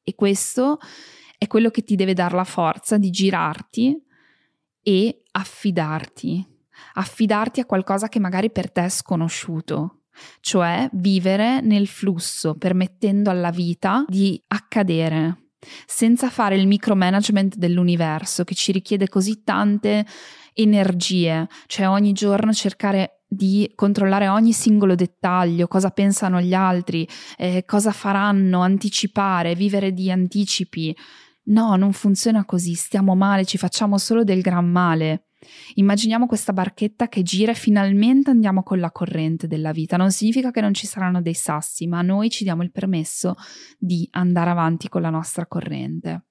E 0.04 0.14
questo 0.14 0.78
è 1.38 1.48
quello 1.48 1.70
che 1.70 1.84
ti 1.84 1.96
deve 1.96 2.14
dare 2.14 2.36
la 2.36 2.44
forza 2.44 2.98
di 2.98 3.12
girarti 3.12 3.98
e 4.84 5.22
affidarti 5.32 6.51
affidarti 6.94 7.60
a 7.60 7.66
qualcosa 7.66 8.08
che 8.08 8.20
magari 8.20 8.52
per 8.52 8.72
te 8.72 8.86
è 8.86 8.90
sconosciuto, 8.90 10.04
cioè 10.40 10.90
vivere 10.94 11.62
nel 11.62 11.88
flusso, 11.88 12.56
permettendo 12.56 13.30
alla 13.30 13.52
vita 13.52 14.06
di 14.08 14.42
accadere, 14.48 15.50
senza 15.86 16.30
fare 16.30 16.56
il 16.56 16.68
micromanagement 16.68 17.56
dell'universo 17.56 18.44
che 18.44 18.56
ci 18.56 18.72
richiede 18.72 19.08
così 19.08 19.44
tante 19.44 20.06
energie, 20.54 21.48
cioè 21.68 21.88
ogni 21.88 22.12
giorno 22.14 22.54
cercare 22.54 23.22
di 23.34 23.72
controllare 23.76 24.28
ogni 24.28 24.52
singolo 24.52 24.94
dettaglio, 24.94 25.68
cosa 25.68 25.90
pensano 25.92 26.42
gli 26.42 26.54
altri, 26.54 27.08
eh, 27.38 27.64
cosa 27.66 27.92
faranno, 27.92 28.60
anticipare, 28.60 29.56
vivere 29.56 29.94
di 29.94 30.12
anticipi. 30.12 30.96
No, 31.44 31.76
non 31.78 31.94
funziona 31.94 32.44
così, 32.44 32.74
stiamo 32.74 33.16
male, 33.16 33.46
ci 33.46 33.58
facciamo 33.58 33.98
solo 33.98 34.26
del 34.26 34.42
gran 34.42 34.70
male. 34.70 35.28
Immaginiamo 35.76 36.28
questa 36.28 36.54
barchetta 36.54 37.08
che 37.08 37.24
gira 37.24 37.52
e 37.52 37.56
finalmente 37.56 38.30
andiamo 38.30 38.64
con 38.64 38.80
la 38.80 38.92
corrente 38.92 39.48
della 39.48 39.72
vita. 39.72 39.98
Non 39.98 40.12
significa 40.12 40.52
che 40.52 40.62
non 40.62 40.74
ci 40.74 40.88
saranno 40.88 41.22
dei 41.22 41.34
sassi, 41.34 41.88
ma 41.88 42.02
noi 42.02 42.30
ci 42.30 42.44
diamo 42.44 42.64
il 42.64 42.72
permesso 42.72 43.36
di 43.78 44.08
andare 44.12 44.50
avanti 44.50 44.90
con 44.90 45.02
la 45.02 45.10
nostra 45.10 45.48
corrente. 45.48 46.26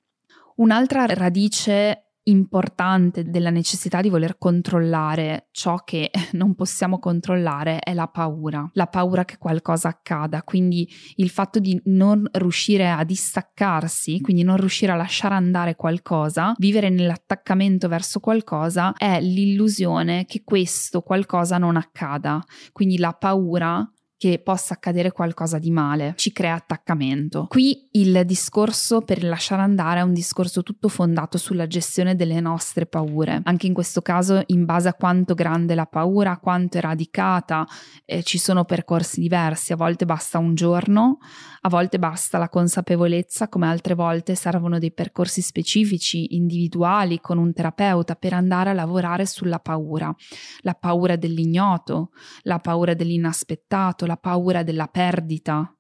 Un'altra 0.57 1.07
radice 1.07 2.10
importante 2.31 3.25
della 3.25 3.51
necessità 3.51 4.01
di 4.01 4.09
voler 4.09 4.39
controllare 4.39 5.49
ciò 5.51 5.77
che 5.85 6.11
non 6.33 6.55
possiamo 6.55 6.99
controllare 6.99 7.79
è 7.79 7.95
la 7.95 8.09
paura, 8.09 8.69
la 8.75 8.87
paura 8.87 9.25
che 9.25 9.37
qualcosa 9.39 9.89
accada, 9.89 10.43
quindi 10.43 10.89
il 11.17 11.31
fatto 11.31 11.59
di 11.59 11.81
non 11.87 12.27
riuscire 12.33 12.91
a 12.91 13.05
distaccarsi, 13.05 14.21
quindi 14.21 14.43
non 14.43 14.57
riuscire 14.57 14.93
a 14.93 14.97
lasciare 14.97 15.35
andare 15.35 15.77
qualcosa, 15.77 16.55
vivere 16.59 16.89
nell'attaccamento 16.89 17.89
verso 17.89 18.21
qualcosa 18.21 18.93
è 18.95 19.21
l'illusione 19.21 20.25
che 20.25 20.43
questo 20.45 21.03
qualcosa 21.03 21.59
non 21.59 21.77
accada, 21.77 22.43
quindi 22.73 22.99
la 22.99 23.13
paura 23.13 23.89
che 24.21 24.39
possa 24.39 24.75
accadere 24.75 25.13
qualcosa 25.13 25.59
di 25.59 25.71
male, 25.71 26.13
ci 26.17 26.31
crea 26.31 26.53
attaccamento. 26.53 27.47
Qui 27.49 27.89
il 27.93 28.27
discorso 28.27 29.01
per 29.01 29.25
lasciare 29.25 29.63
andare 29.63 30.01
è 30.01 30.03
un 30.03 30.13
discorso 30.13 30.63
tutto 30.63 30.89
fondato 30.89 31.39
sulla 31.39 31.67
gestione 31.67 32.15
delle 32.15 32.39
nostre 32.39 32.85
paure. 32.85 33.41
Anche 33.45 33.67
in 33.67 33.73
questo 33.73 34.03
caso, 34.03 34.43
in 34.49 34.67
base 34.67 34.89
a 34.89 34.93
quanto 34.93 35.33
grande 35.33 35.75
la 35.75 35.87
paura, 35.87 36.37
quanto 36.37 36.77
è 36.77 36.83
radicata, 36.83 37.67
eh, 38.05 38.23
ci 38.23 38.37
sono 38.37 38.67
percorsi 38.67 39.23
diversi. 39.23 39.73
A 39.73 39.77
volte 39.77 40.05
basta 40.05 40.37
un 40.37 40.55
giorno, 40.55 41.17
a 41.63 41.71
volte 41.71 41.99
basta 41.99 42.37
la 42.37 42.51
consapevolezza, 42.51 43.49
come 43.49 43.69
altre 43.69 43.95
volte 43.95 44.35
servono 44.35 44.79
dei 44.79 44.93
percorsi 44.93 45.41
specifici, 45.41 46.35
individuali, 46.35 47.21
con 47.21 47.39
un 47.39 47.55
terapeuta 47.55 48.17
per 48.17 48.35
andare 48.35 48.69
a 48.69 48.75
lavorare 48.75 49.25
sulla 49.25 49.61
paura. 49.61 50.15
La 50.61 50.75
paura 50.75 51.17
dell'ignoto, 51.17 52.11
la 52.43 52.59
paura 52.59 52.93
dell'inaspettato, 52.93 54.09
la 54.11 54.17
paura 54.17 54.65
della 54.65 54.89
perdita, 54.89 55.73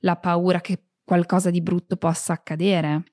la 0.00 0.16
paura 0.16 0.60
che 0.60 0.84
qualcosa 1.02 1.48
di 1.50 1.62
brutto 1.62 1.96
possa 1.96 2.34
accadere. 2.34 3.04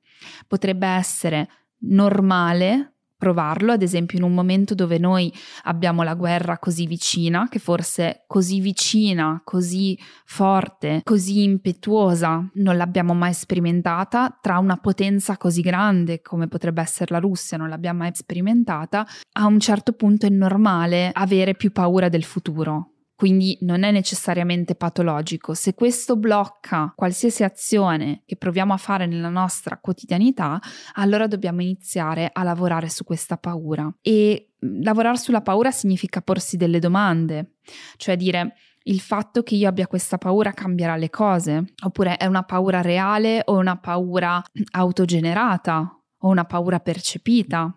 Potrebbe 0.46 0.88
essere 0.88 1.48
normale 1.80 2.96
provarlo, 3.18 3.72
ad 3.72 3.82
esempio 3.82 4.18
in 4.18 4.24
un 4.24 4.34
momento 4.34 4.76
dove 4.76 5.00
noi 5.00 5.34
abbiamo 5.64 6.04
la 6.04 6.14
guerra 6.14 6.60
così 6.60 6.86
vicina, 6.86 7.48
che 7.50 7.60
forse 7.60 8.26
così 8.28 8.60
vicina, 8.60 9.42
così 9.44 9.98
forte, 10.26 11.02
così 11.04 11.44
impetuosa 11.44 12.48
non 12.56 12.78
l'abbiamo 12.78 13.14
mai 13.14 13.34
sperimentata, 13.34 14.38
tra 14.40 14.60
una 14.60 14.78
potenza 14.78 15.38
così 15.38 15.62
grande 15.62 16.22
come 16.22 16.48
potrebbe 16.48 16.82
essere 16.82 17.12
la 17.14 17.20
Russia, 17.20 17.58
non 17.58 17.70
l'abbiamo 17.70 18.00
mai 18.00 18.12
sperimentata, 18.14 19.08
a 19.32 19.46
un 19.48 19.60
certo 19.60 19.94
punto 19.94 20.28
è 20.28 20.30
normale 20.30 21.10
avere 21.14 21.56
più 21.56 21.72
paura 21.72 22.10
del 22.10 22.24
futuro 22.24 22.92
quindi 23.18 23.58
non 23.62 23.82
è 23.82 23.90
necessariamente 23.90 24.76
patologico. 24.76 25.56
Se 25.56 25.74
questo 25.74 26.16
blocca 26.16 26.94
qualsiasi 26.96 27.44
azione 27.44 28.22
che 28.28 28.36
proviamo 28.36 28.74
a 28.74 28.78
fare 28.78 29.08
nella 29.08 29.30
nostra 29.30 29.80
quotidianità, 29.80 30.60
allora 30.94 31.26
dobbiamo 31.26 31.64
iniziare 31.64 32.30
a 32.32 32.44
lavorare 32.44 32.90
su 32.90 33.04
questa 33.04 33.36
paura. 33.38 33.92
E 34.02 34.52
mm, 34.64 34.84
lavorare 34.84 35.18
sulla 35.18 35.42
paura 35.42 35.72
significa 35.72 36.22
porsi 36.22 36.58
delle 36.58 36.78
domande, 36.78 37.56
cioè 37.96 38.16
dire 38.16 38.54
il 38.84 39.00
fatto 39.00 39.42
che 39.42 39.56
io 39.56 39.68
abbia 39.68 39.88
questa 39.88 40.20
paura 40.20 40.52
cambierà 40.52 40.96
le 40.96 41.10
cose, 41.10 41.74
oppure 41.86 42.18
è 42.18 42.28
una 42.28 42.44
paura 42.44 42.82
reale 42.82 43.42
o 43.46 43.58
una 43.58 43.78
paura 43.80 44.40
autogenerata 44.74 46.02
o 46.20 46.28
una 46.30 46.46
paura 46.46 46.80
percepita. 46.80 47.76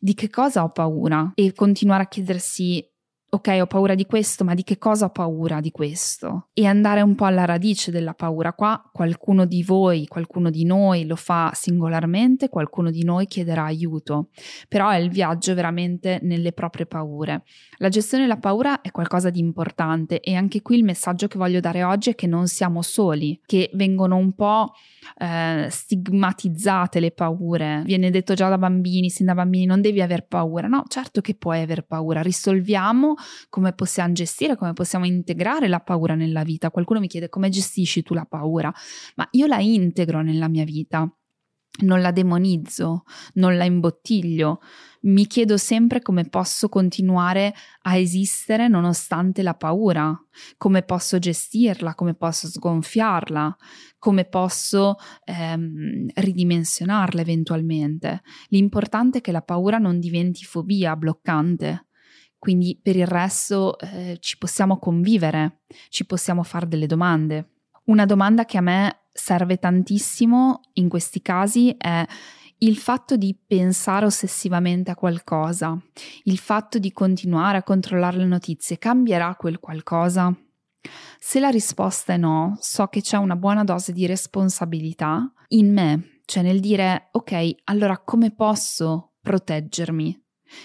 Di 0.00 0.14
che 0.14 0.30
cosa 0.30 0.64
ho 0.64 0.70
paura? 0.70 1.32
E 1.34 1.52
continuare 1.52 2.04
a 2.04 2.08
chiedersi 2.08 2.86
ok, 3.34 3.58
ho 3.62 3.66
paura 3.66 3.94
di 3.94 4.04
questo, 4.04 4.44
ma 4.44 4.52
di 4.52 4.62
che 4.62 4.76
cosa 4.76 5.06
ho 5.06 5.10
paura 5.10 5.60
di 5.60 5.70
questo? 5.70 6.48
E 6.52 6.66
andare 6.66 7.00
un 7.00 7.14
po' 7.14 7.24
alla 7.24 7.46
radice 7.46 7.90
della 7.90 8.12
paura. 8.12 8.52
Qua 8.52 8.90
qualcuno 8.92 9.46
di 9.46 9.62
voi, 9.62 10.06
qualcuno 10.06 10.50
di 10.50 10.66
noi 10.66 11.06
lo 11.06 11.16
fa 11.16 11.50
singolarmente, 11.54 12.50
qualcuno 12.50 12.90
di 12.90 13.04
noi 13.04 13.26
chiederà 13.26 13.64
aiuto, 13.64 14.28
però 14.68 14.90
è 14.90 14.96
il 14.96 15.08
viaggio 15.08 15.54
veramente 15.54 16.18
nelle 16.22 16.52
proprie 16.52 16.84
paure. 16.84 17.44
La 17.78 17.88
gestione 17.88 18.24
della 18.24 18.36
paura 18.36 18.82
è 18.82 18.90
qualcosa 18.90 19.30
di 19.30 19.38
importante 19.38 20.20
e 20.20 20.34
anche 20.34 20.60
qui 20.60 20.76
il 20.76 20.84
messaggio 20.84 21.26
che 21.26 21.38
voglio 21.38 21.60
dare 21.60 21.84
oggi 21.84 22.10
è 22.10 22.14
che 22.14 22.26
non 22.26 22.48
siamo 22.48 22.82
soli, 22.82 23.40
che 23.46 23.70
vengono 23.72 24.16
un 24.16 24.34
po' 24.34 24.74
eh, 25.16 25.68
stigmatizzate 25.70 27.00
le 27.00 27.12
paure. 27.12 27.82
Viene 27.86 28.10
detto 28.10 28.34
già 28.34 28.50
da 28.50 28.58
bambini, 28.58 29.08
sin 29.08 29.24
da 29.24 29.34
bambini, 29.34 29.64
non 29.64 29.80
devi 29.80 30.02
aver 30.02 30.26
paura. 30.26 30.68
No, 30.68 30.84
certo 30.86 31.22
che 31.22 31.34
puoi 31.34 31.62
aver 31.62 31.86
paura. 31.86 32.20
Risolviamo 32.20 33.14
come 33.48 33.72
possiamo 33.72 34.12
gestire, 34.12 34.56
come 34.56 34.72
possiamo 34.72 35.06
integrare 35.06 35.68
la 35.68 35.80
paura 35.80 36.14
nella 36.14 36.42
vita. 36.42 36.70
Qualcuno 36.70 37.00
mi 37.00 37.08
chiede 37.08 37.28
come 37.28 37.48
gestisci 37.48 38.02
tu 38.02 38.14
la 38.14 38.24
paura, 38.24 38.72
ma 39.16 39.26
io 39.32 39.46
la 39.46 39.58
integro 39.58 40.22
nella 40.22 40.48
mia 40.48 40.64
vita 40.64 41.10
non 41.80 42.02
la 42.02 42.12
demonizzo, 42.12 43.04
non 43.34 43.56
la 43.56 43.64
imbottiglio, 43.64 44.60
mi 45.02 45.26
chiedo 45.26 45.56
sempre 45.56 46.02
come 46.02 46.28
posso 46.28 46.68
continuare 46.68 47.54
a 47.82 47.96
esistere 47.96 48.68
nonostante 48.68 49.42
la 49.42 49.54
paura, 49.54 50.14
come 50.58 50.82
posso 50.82 51.18
gestirla, 51.18 51.94
come 51.94 52.14
posso 52.14 52.46
sgonfiarla, 52.46 53.56
come 53.98 54.26
posso 54.26 54.96
ehm, 55.24 56.08
ridimensionarla 56.14 57.20
eventualmente. 57.22 58.22
L'importante 58.48 59.18
è 59.18 59.20
che 59.20 59.32
la 59.32 59.42
paura 59.42 59.78
non 59.78 59.98
diventi 59.98 60.44
fobia 60.44 60.94
bloccante. 60.94 61.86
Quindi 62.42 62.76
per 62.82 62.96
il 62.96 63.06
resto 63.06 63.78
eh, 63.78 64.16
ci 64.18 64.36
possiamo 64.36 64.80
convivere, 64.80 65.60
ci 65.90 66.04
possiamo 66.04 66.42
fare 66.42 66.66
delle 66.66 66.86
domande. 66.86 67.50
Una 67.84 68.04
domanda 68.04 68.44
che 68.44 68.58
a 68.58 68.60
me 68.60 69.04
serve 69.12 69.58
tantissimo 69.58 70.60
in 70.72 70.88
questi 70.88 71.22
casi 71.22 71.72
è 71.78 72.04
il 72.58 72.76
fatto 72.76 73.16
di 73.16 73.38
pensare 73.46 74.06
ossessivamente 74.06 74.90
a 74.90 74.96
qualcosa, 74.96 75.80
il 76.24 76.36
fatto 76.36 76.80
di 76.80 76.90
continuare 76.90 77.58
a 77.58 77.62
controllare 77.62 78.16
le 78.16 78.26
notizie, 78.26 78.76
cambierà 78.76 79.36
quel 79.36 79.60
qualcosa? 79.60 80.36
Se 81.20 81.38
la 81.38 81.48
risposta 81.48 82.14
è 82.14 82.16
no, 82.16 82.56
so 82.58 82.88
che 82.88 83.02
c'è 83.02 83.18
una 83.18 83.36
buona 83.36 83.62
dose 83.62 83.92
di 83.92 84.04
responsabilità 84.04 85.32
in 85.50 85.72
me, 85.72 86.22
cioè 86.24 86.42
nel 86.42 86.58
dire 86.58 87.08
ok, 87.12 87.54
allora 87.66 87.98
come 87.98 88.34
posso 88.34 89.12
proteggermi? 89.20 90.21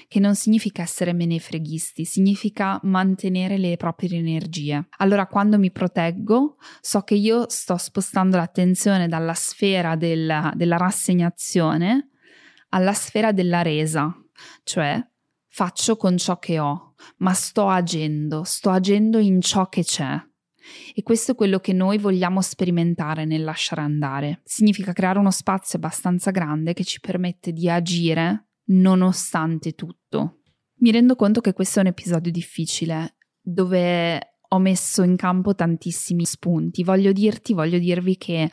Che 0.07 0.19
non 0.19 0.35
significa 0.35 0.81
essere 0.81 1.13
menefreghisti, 1.13 2.05
significa 2.05 2.79
mantenere 2.83 3.57
le 3.57 3.77
proprie 3.77 4.17
energie. 4.17 4.87
Allora 4.97 5.27
quando 5.27 5.57
mi 5.57 5.71
proteggo 5.71 6.57
so 6.81 7.01
che 7.01 7.15
io 7.15 7.45
sto 7.49 7.77
spostando 7.77 8.37
l'attenzione 8.37 9.07
dalla 9.07 9.33
sfera 9.33 9.95
della, 9.95 10.51
della 10.55 10.77
rassegnazione 10.77 12.09
alla 12.69 12.93
sfera 12.93 13.31
della 13.31 13.61
resa, 13.61 14.13
cioè 14.63 15.01
faccio 15.47 15.95
con 15.95 16.17
ciò 16.17 16.37
che 16.37 16.59
ho, 16.59 16.93
ma 17.17 17.33
sto 17.33 17.67
agendo, 17.67 18.43
sto 18.43 18.69
agendo 18.69 19.19
in 19.19 19.41
ciò 19.41 19.67
che 19.69 19.83
c'è. 19.83 20.21
E 20.93 21.01
questo 21.01 21.31
è 21.31 21.35
quello 21.35 21.59
che 21.59 21.71
noi 21.73 21.97
vogliamo 21.97 22.41
sperimentare 22.41 23.25
nel 23.25 23.43
lasciare 23.43 23.81
andare. 23.81 24.41
Significa 24.43 24.91
creare 24.91 25.19
uno 25.19 25.31
spazio 25.31 25.77
abbastanza 25.77 26.31
grande 26.31 26.73
che 26.73 26.83
ci 26.83 26.99
permette 26.99 27.53
di 27.53 27.69
agire 27.69 28.46
nonostante 28.67 29.73
tutto. 29.73 30.41
Mi 30.79 30.91
rendo 30.91 31.15
conto 31.15 31.41
che 31.41 31.53
questo 31.53 31.79
è 31.79 31.81
un 31.81 31.87
episodio 31.87 32.31
difficile, 32.31 33.15
dove 33.41 34.37
ho 34.49 34.59
messo 34.59 35.03
in 35.03 35.15
campo 35.15 35.55
tantissimi 35.55 36.23
spunti. 36.23 36.83
Voglio 36.83 37.11
dirti, 37.11 37.53
voglio 37.53 37.79
dirvi 37.79 38.17
che 38.17 38.49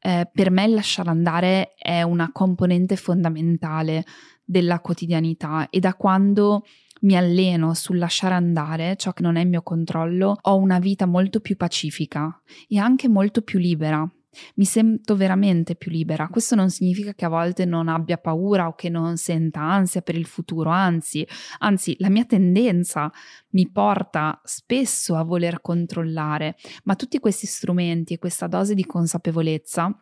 eh, 0.00 0.30
per 0.32 0.50
me 0.50 0.66
lasciare 0.68 1.10
andare 1.10 1.74
è 1.74 2.02
una 2.02 2.30
componente 2.32 2.96
fondamentale 2.96 4.04
della 4.44 4.80
quotidianità 4.80 5.68
e 5.70 5.80
da 5.80 5.94
quando 5.94 6.64
mi 7.02 7.16
alleno 7.16 7.74
sul 7.74 7.98
lasciare 7.98 8.34
andare 8.34 8.96
ciò 8.96 9.12
che 9.12 9.22
non 9.22 9.36
è 9.36 9.42
in 9.42 9.50
mio 9.50 9.62
controllo, 9.62 10.38
ho 10.40 10.56
una 10.56 10.78
vita 10.78 11.04
molto 11.06 11.40
più 11.40 11.56
pacifica 11.56 12.40
e 12.68 12.78
anche 12.78 13.08
molto 13.08 13.42
più 13.42 13.58
libera 13.58 14.08
mi 14.56 14.64
sento 14.64 15.16
veramente 15.16 15.74
più 15.76 15.90
libera. 15.90 16.28
Questo 16.28 16.54
non 16.54 16.70
significa 16.70 17.14
che 17.14 17.24
a 17.24 17.28
volte 17.28 17.64
non 17.64 17.88
abbia 17.88 18.18
paura 18.18 18.68
o 18.68 18.74
che 18.74 18.88
non 18.88 19.16
senta 19.16 19.60
ansia 19.60 20.02
per 20.02 20.16
il 20.16 20.26
futuro, 20.26 20.70
anzi, 20.70 21.26
anzi, 21.58 21.96
la 21.98 22.10
mia 22.10 22.24
tendenza 22.24 23.10
mi 23.50 23.70
porta 23.70 24.40
spesso 24.44 25.16
a 25.16 25.24
voler 25.24 25.60
controllare, 25.60 26.56
ma 26.84 26.94
tutti 26.94 27.18
questi 27.18 27.46
strumenti 27.46 28.14
e 28.14 28.18
questa 28.18 28.46
dose 28.46 28.74
di 28.74 28.84
consapevolezza 28.84 30.00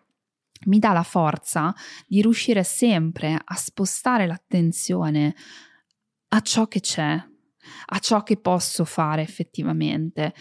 mi 0.66 0.78
dà 0.78 0.93
la 0.93 1.03
forza 1.03 1.74
di 2.07 2.22
riuscire 2.22 2.64
sempre 2.64 3.39
a 3.43 3.55
spostare 3.55 4.26
l'attenzione 4.26 5.35
a 6.28 6.41
ciò 6.41 6.66
che 6.66 6.80
c'è, 6.80 7.12
a 7.87 7.99
ciò 7.99 8.22
che 8.22 8.37
posso 8.37 8.85
fare 8.85 9.22
effettivamente. 9.22 10.35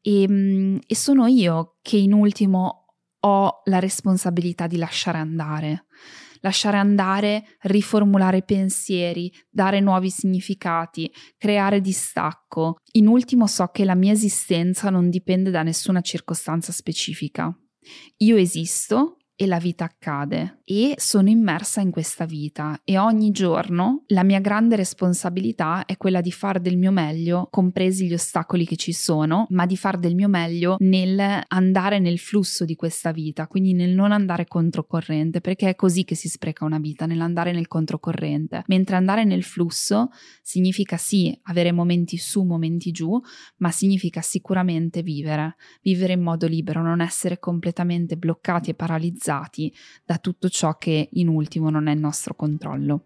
E, 0.00 0.22
ehm, 0.22 0.80
e 0.86 0.94
sono 0.94 1.26
io 1.26 1.76
che 1.82 1.96
in 1.96 2.12
ultimo 2.12 2.85
ho 3.26 3.62
la 3.64 3.80
responsabilità 3.80 4.66
di 4.66 4.76
lasciare 4.76 5.18
andare. 5.18 5.86
Lasciare 6.40 6.76
andare, 6.76 7.56
riformulare 7.62 8.42
pensieri, 8.42 9.32
dare 9.50 9.80
nuovi 9.80 10.10
significati, 10.10 11.10
creare 11.36 11.80
distacco. 11.80 12.76
In 12.92 13.08
ultimo 13.08 13.46
so 13.46 13.66
che 13.68 13.84
la 13.84 13.96
mia 13.96 14.12
esistenza 14.12 14.90
non 14.90 15.10
dipende 15.10 15.50
da 15.50 15.62
nessuna 15.62 16.02
circostanza 16.02 16.70
specifica. 16.70 17.52
Io 18.18 18.36
esisto 18.36 19.16
e 19.34 19.46
la 19.46 19.58
vita 19.58 19.84
accade 19.84 20.55
e 20.68 20.94
sono 20.96 21.28
immersa 21.28 21.80
in 21.80 21.92
questa 21.92 22.24
vita 22.24 22.80
e 22.82 22.98
ogni 22.98 23.30
giorno 23.30 24.02
la 24.08 24.24
mia 24.24 24.40
grande 24.40 24.74
responsabilità 24.74 25.84
è 25.84 25.96
quella 25.96 26.20
di 26.20 26.32
fare 26.32 26.60
del 26.60 26.76
mio 26.76 26.90
meglio, 26.90 27.46
compresi 27.52 28.08
gli 28.08 28.14
ostacoli 28.14 28.66
che 28.66 28.74
ci 28.74 28.92
sono, 28.92 29.46
ma 29.50 29.64
di 29.64 29.76
fare 29.76 30.00
del 30.00 30.16
mio 30.16 30.26
meglio 30.28 30.74
nel 30.80 31.44
andare 31.46 32.00
nel 32.00 32.18
flusso 32.18 32.64
di 32.64 32.74
questa 32.74 33.12
vita, 33.12 33.46
quindi 33.46 33.74
nel 33.74 33.90
non 33.90 34.10
andare 34.10 34.48
controcorrente, 34.48 35.40
perché 35.40 35.68
è 35.68 35.76
così 35.76 36.02
che 36.02 36.16
si 36.16 36.28
spreca 36.28 36.64
una 36.64 36.78
vita, 36.78 37.06
nell'andare 37.06 37.52
nel 37.52 37.68
controcorrente. 37.68 38.64
Mentre 38.66 38.96
andare 38.96 39.22
nel 39.22 39.44
flusso 39.44 40.08
significa 40.42 40.96
sì 40.96 41.38
avere 41.44 41.70
momenti 41.70 42.16
su, 42.16 42.42
momenti 42.42 42.90
giù, 42.90 43.20
ma 43.58 43.70
significa 43.70 44.20
sicuramente 44.20 45.02
vivere, 45.02 45.54
vivere 45.80 46.14
in 46.14 46.22
modo 46.22 46.48
libero, 46.48 46.82
non 46.82 47.00
essere 47.00 47.38
completamente 47.38 48.16
bloccati 48.16 48.70
e 48.70 48.74
paralizzati 48.74 49.72
da 50.04 50.18
tutto 50.18 50.48
ciò 50.56 50.78
che 50.78 51.10
in 51.12 51.28
ultimo 51.28 51.68
non 51.68 51.86
è 51.86 51.92
il 51.92 52.00
nostro 52.00 52.34
controllo. 52.34 53.02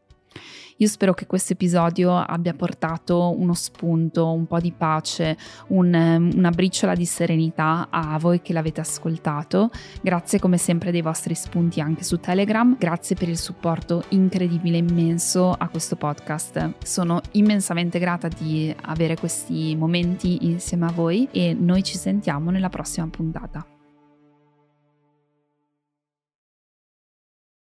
Io 0.77 0.87
spero 0.87 1.13
che 1.13 1.27
questo 1.27 1.53
episodio 1.53 2.17
abbia 2.17 2.55
portato 2.55 3.35
uno 3.37 3.53
spunto, 3.53 4.33
un 4.33 4.47
po' 4.47 4.61
di 4.61 4.73
pace, 4.73 5.37
un, 5.69 5.93
una 6.35 6.51
briciola 6.51 6.95
di 6.95 7.05
serenità 7.05 7.89
a 7.91 8.17
voi 8.19 8.41
che 8.41 8.55
l'avete 8.55 8.81
ascoltato. 8.81 9.71
Grazie 10.01 10.39
come 10.39 10.57
sempre 10.57 10.91
dei 10.91 11.03
vostri 11.03 11.35
spunti 11.35 11.83
anche 11.83 12.03
su 12.03 12.19
Telegram. 12.19 12.79
Grazie 12.79 13.15
per 13.15 13.29
il 13.29 13.37
supporto 13.37 14.05
incredibile, 14.11 14.79
immenso 14.79 15.53
a 15.53 15.69
questo 15.69 15.97
podcast. 15.97 16.77
Sono 16.83 17.21
immensamente 17.33 17.99
grata 17.99 18.29
di 18.29 18.75
avere 18.83 19.17
questi 19.19 19.77
momenti 19.77 20.47
insieme 20.47 20.87
a 20.87 20.93
voi 20.93 21.29
e 21.31 21.53
noi 21.53 21.83
ci 21.83 21.99
sentiamo 21.99 22.51
nella 22.51 22.71
prossima 22.71 23.07
puntata. 23.09 23.80